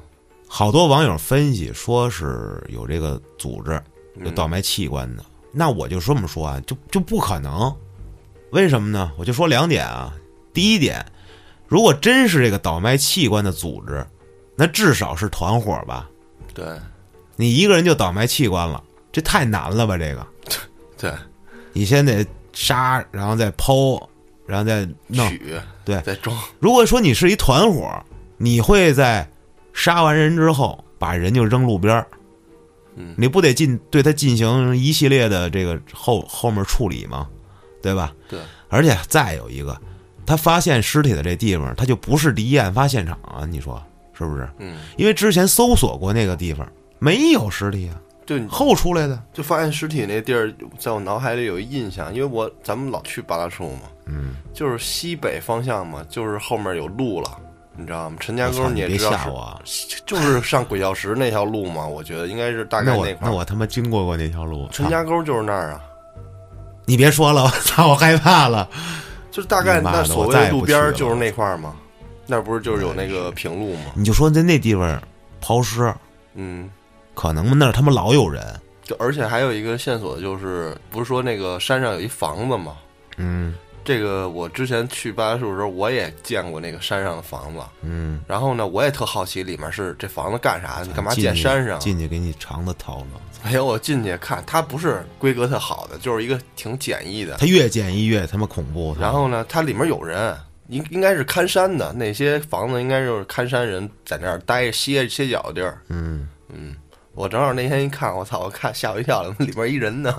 [0.49, 3.72] 好多网友分析说是有这个组织
[4.16, 7.74] 有嗯倒卖器官的，那我就这么说啊，就就不可能。
[8.51, 9.11] 为什么呢？
[9.16, 10.14] 我就说两点啊。
[10.53, 11.03] 第一点，
[11.73, 14.07] 如果真是这个倒卖器官的组织，
[14.55, 16.07] 那至少是团伙吧？
[16.53, 16.66] 对
[17.35, 19.97] 你一个人就倒卖器官了，这太难了吧？
[19.97, 20.27] 这个，
[20.99, 21.11] 对，
[21.73, 23.99] 你先得杀，然后再剖，
[24.47, 25.27] 然后再弄。
[25.31, 27.91] 取对再装，如果说你是一团伙，
[28.37, 29.27] 你会在
[29.73, 32.07] 杀完人之后把人就扔路边儿，
[32.97, 37.27] 嗯你不得进对他进行一系列的这个后后面处理吗？
[37.81, 38.12] 对吧？
[38.29, 39.81] 对，而且再有一个，
[40.25, 44.49] 他发现尸体的这地方，他就不是第一案发现场啊，你说是不是？
[44.59, 46.66] 嗯，因为之前搜索过那个地方，
[46.99, 49.20] 没有尸体啊，就你后出来的。
[49.33, 57.39] 就发现尸体那地儿，在我脑海里有一印象，因为我咱们老去八大处嘛，嗯，就是西北方向嘛，就是后面有路了，
[57.77, 58.16] 你知道吗？
[58.20, 59.61] 陈家沟你也知道是，吓我啊！
[60.07, 63.18] 就是上鬼教石那条路嘛，我觉得应该是大概那我块儿。
[63.23, 65.81] 那我他妈经过过那条路，陈家沟就是那儿啊，
[66.87, 68.68] 你别说了，我操，我害怕了。
[69.33, 71.74] 就是大概那所谓的路边就是那块儿嘛，
[72.26, 73.93] 那不是就是有那个平路吗？
[73.97, 75.03] 你就说在那地方
[75.41, 75.93] 抛尸，
[76.35, 76.70] 嗯，
[77.14, 77.55] 可能吗？
[77.57, 78.45] 那儿他妈老有人。
[78.85, 82.76] 就而且还有一个线索就是，不是说那个山上有一房子吗？
[83.16, 83.55] 嗯
[83.85, 87.61] 这个我之前去八大处的时候，我也见过那个山上的房子。
[87.83, 90.87] 嗯，然后呢，我也特好奇里面是这房子干啥的？
[90.87, 91.80] 你干嘛建山上？
[91.80, 93.07] 进去给你肠子掏了。
[93.45, 97.37] 没有，我进去看，它不是规格特好的，就是一个挺简易的。
[97.39, 98.97] 它越简易越他妈恐怖。
[99.01, 100.37] 然后呢，它里面有人，
[100.68, 105.83] 应应该是看山的，那些房子应该就是看山人在那儿待歇歇脚的地儿。
[105.89, 106.76] 嗯，嗯，
[107.14, 110.14] 我正好那天一看，我操，我看吓我一跳， 里面一人呢。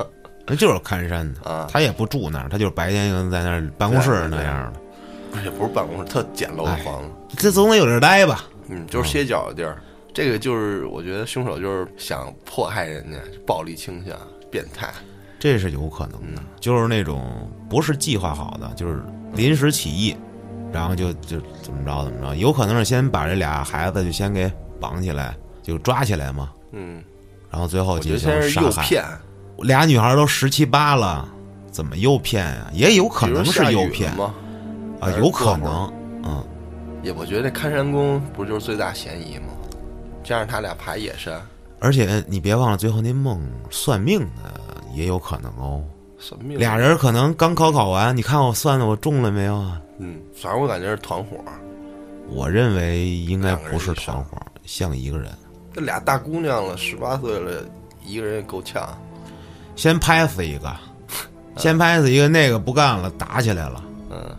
[0.45, 5.43] 那就是看山的啊他也不住那儿，他就是白天在那儿办公室那样的。
[5.43, 7.09] 也不是办公室，特简陋的房子。
[7.37, 8.45] 这总得有地儿待吧？
[8.67, 9.81] 嗯，就是歇脚的地儿。
[10.13, 13.17] 这个就是我觉得凶手就是想迫害人家，
[13.47, 14.15] 暴力倾向，
[14.51, 14.93] 变态。
[15.39, 19.01] 这是有可能的，就是那种不是计划好的，就是
[19.33, 20.15] 临时起意，
[20.71, 27.03] 然后就就怎么着怎么着，有可能是先把这俩孩子就先给绑起来就抓起来嘛，嗯，
[27.49, 29.03] 然后最后进行杀害。
[29.63, 31.27] 骗，俩女孩都十七八了，
[31.71, 34.33] 怎么诱骗呀、也有可能是诱骗吗？
[34.99, 35.91] 啊，有可能，
[36.23, 36.43] 嗯，
[37.01, 39.47] 也我觉得看山公不就是最大嫌疑吗？
[40.23, 41.41] 加上他俩爬野山，
[41.79, 45.83] 而且你别忘了，最后那梦算命的也有可能哦。
[46.17, 46.57] 算命？
[46.57, 49.81] 俩人可能刚考考完，你看我算的我中了没有啊？
[49.99, 51.35] 嗯，反正我感觉是团伙，
[52.29, 55.29] 我认为应该不是团伙，像一个人。
[55.73, 57.65] 这俩大姑娘了，十八岁了，
[58.05, 58.97] 一个人也够呛。
[59.75, 60.75] 先拍死一个，
[61.57, 64.35] 先拍死一个，那个不干了，打起来了，嗯，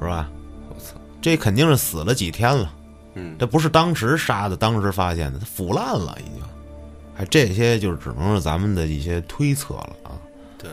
[0.00, 0.28] 是吧？
[0.68, 2.72] 我操，这肯定是死了几天了，
[3.14, 6.42] 嗯，这不是当时杀的，当时发现的，它腐烂了已经。
[7.14, 10.14] 还这些就只能是咱们的一些推测了啊。
[10.56, 10.70] 对，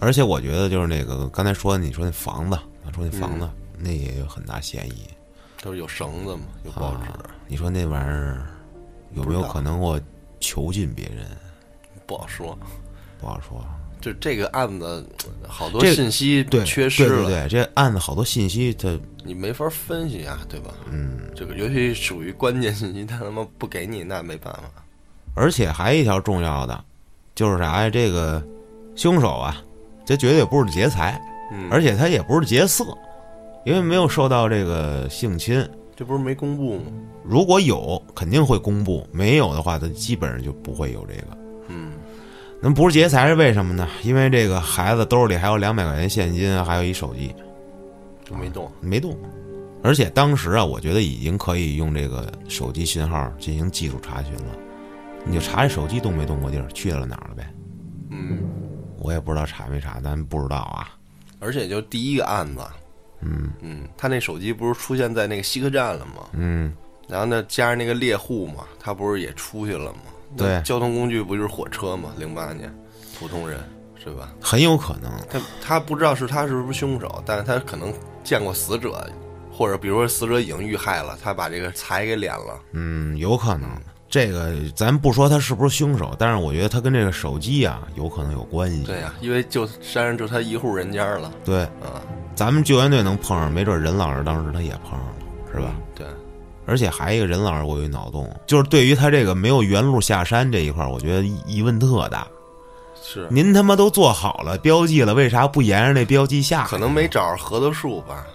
[0.00, 3.48] 而且我觉得就是那个刚才说你说那房子，啊说那房子、
[3.78, 5.06] 那也有很大嫌疑。
[5.62, 8.44] 都是有绳子嘛，有报纸，啊你说那玩意儿
[9.14, 10.00] 有没有可能我
[10.40, 11.26] 囚禁别人？
[12.06, 12.58] 不好说。
[13.24, 13.64] 不好说。
[14.00, 15.02] 就这个案子，
[15.48, 18.86] 好多信息对，缺失了，对对对，这案子好多信息它
[19.24, 20.74] 你没法分析啊，对吧？
[20.92, 24.84] 嗯，这个尤其属于关键信息，他他妈不给你，那没办法。
[25.34, 26.84] 而且还有一条重要的，
[27.34, 27.88] 就是啥呀？
[27.88, 28.46] 这个
[28.94, 29.56] 凶手啊，
[30.04, 31.18] 这绝对不是劫财，
[31.50, 32.84] 嗯，而且他也不是劫色，
[33.64, 35.66] 因为没有受到这个性侵。
[35.96, 36.84] 这不是没公布吗？
[37.24, 41.43] 如果有，肯定会公布；没有的话，他基本上就不会有这个。
[42.64, 43.86] 嗯，那不是劫财是为什么呢？
[44.02, 47.34] 因为这个孩子兜里还有两百块钱现金，还有一手机
[48.24, 48.70] 就没动。
[48.80, 49.16] 没动。
[49.82, 54.56] 而且当时啊，我觉得已经可以用这个手机信号进行技术查询了。
[55.26, 57.46] 你就查这手机动没动过地儿，去了哪儿了呗？
[58.10, 58.38] 嗯，
[58.98, 60.96] 我也不知道查没查，咱不知道啊。
[61.40, 62.62] 而且就第一个案子，
[63.20, 66.28] 嗯嗯，他那手机不是出现在那个西客站了吗？
[66.32, 66.72] 嗯，
[67.08, 70.00] 然后呢，加上那个猎户嘛，他不是也出去了吗？
[70.36, 72.10] 那对交通工具不就是火车吗？
[72.18, 72.72] 零八年，
[73.18, 73.58] 普通人
[74.02, 74.30] 是吧？
[74.40, 75.10] 很有可能。
[75.30, 79.08] 他他不知道是他是不是凶手，但是他可能见过死者，
[79.52, 82.60] 或者比如说死者已经遇害了，他把这个财给敛了。
[82.72, 83.68] 嗯，有可能。
[84.06, 88.84] 这个咱不说他是不是凶手，但是我觉得他跟这个手机啊有可能有关系。
[88.84, 91.98] 对呀、因为就山上就他一户人家了对，啊，
[92.32, 95.14] 咱们救援队能碰上，没准任老师当时他也碰上了，
[95.52, 95.74] 是吧？
[95.96, 96.06] 对，
[96.66, 102.26] 而且还有一个任老师，我有一脑洞，就是对于他这个没有原路下山这一块儿，我觉得疑疑问特大。
[103.02, 106.64] 是您他妈都做好了标记了，为啥不沿着那标记下？
[106.64, 108.26] 可能没找着核桃树吧？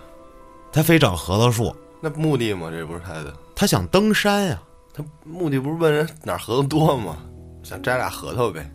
[0.71, 4.61] 他非找核桃树，那目的嘛，这不是他的，他想登山呀、
[4.93, 7.17] 他目的不是问人哪儿核桃多吗？
[7.63, 8.69] 想摘俩核桃呗，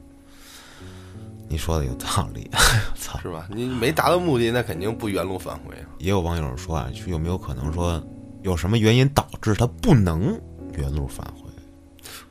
[1.49, 2.51] 你说的有道理，
[2.99, 3.19] 操！
[3.21, 3.47] 是吧？
[3.49, 5.87] 你没达到目的，那肯定不原路返回啊。
[5.99, 8.03] 也有网友说啊，有没有可能说
[8.45, 10.39] 有什么原因导致他不能
[10.77, 11.51] 原路返回，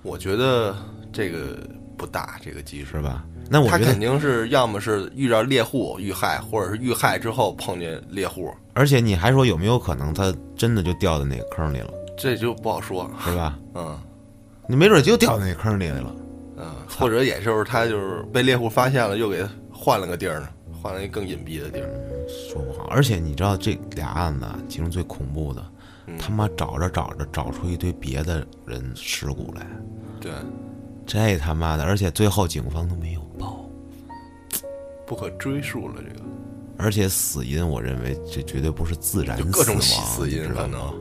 [0.03, 0.75] 我觉得
[1.11, 1.57] 这个
[1.97, 3.25] 不大，这个机制是吧？
[3.49, 13.09] 那我他觉得，肯定是要么是遇到猎户遇害，或者是遇害之后碰见猎户，而且你还说有没有可能他真的就掉到那个坑里了，这就不好说。
[13.25, 13.57] 是吧？
[13.73, 13.99] 嗯
[14.65, 16.15] 你没准就掉到那坑里来了。
[16.57, 20.47] 嗯，或者也就是他就是被猎户发现了，又给换了个地儿呢，
[20.81, 21.89] 换了一个更隐蔽的地儿。
[22.29, 25.67] 说不好，而且你知道这俩案子啊，其中最恐怖的，嗯
[26.19, 29.67] 他妈找着找着找出一堆别的人尸骨来，
[30.19, 30.31] 对，
[31.05, 33.65] 这他妈的，而且最后警方都没有报，
[35.05, 36.25] 不可追溯了，这个
[36.77, 40.93] 而且死因我认为这绝对不是自然就各种死亡死因可吗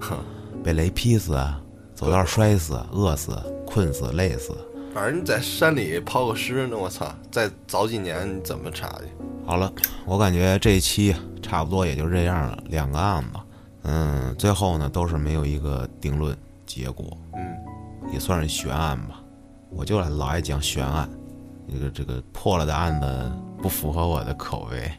[0.00, 0.20] 能。
[0.62, 1.58] 被雷劈死啊，
[1.94, 3.32] 走道摔死、饿死、
[3.66, 4.52] 困死、累死。
[4.92, 7.14] 反正你在山里抛个尸呢，我操！
[7.30, 9.04] 再早几年你怎么查去？
[9.46, 9.72] 好了，
[10.04, 13.38] 我感觉这一期差不多也就这样了，两个案子，
[13.92, 17.40] 嗯，最后呢都是没有一个定论结果，嗯，
[18.12, 19.20] 也算是悬案吧。
[19.68, 21.10] 我就老爱讲悬案，
[21.68, 24.90] 这个这个破了的案子不符合我的口味。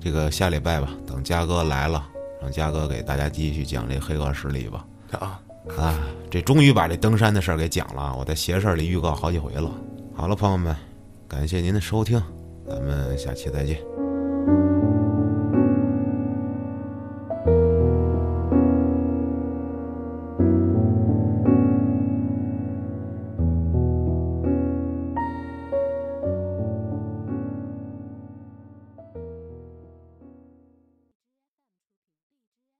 [0.00, 2.06] 这个下礼拜吧，等嘉哥来了，
[2.40, 4.86] 让嘉哥给大家继续讲这黑恶势力吧。
[5.18, 5.40] 啊，
[5.76, 5.98] 啊，
[6.30, 9.70] 这终于把这登山的事儿给讲了，我在邪事儿里预告好几回了。
[10.14, 10.76] 好了，朋友们，
[11.26, 12.22] 感谢您的收听，
[12.68, 14.09] 咱们下期再见。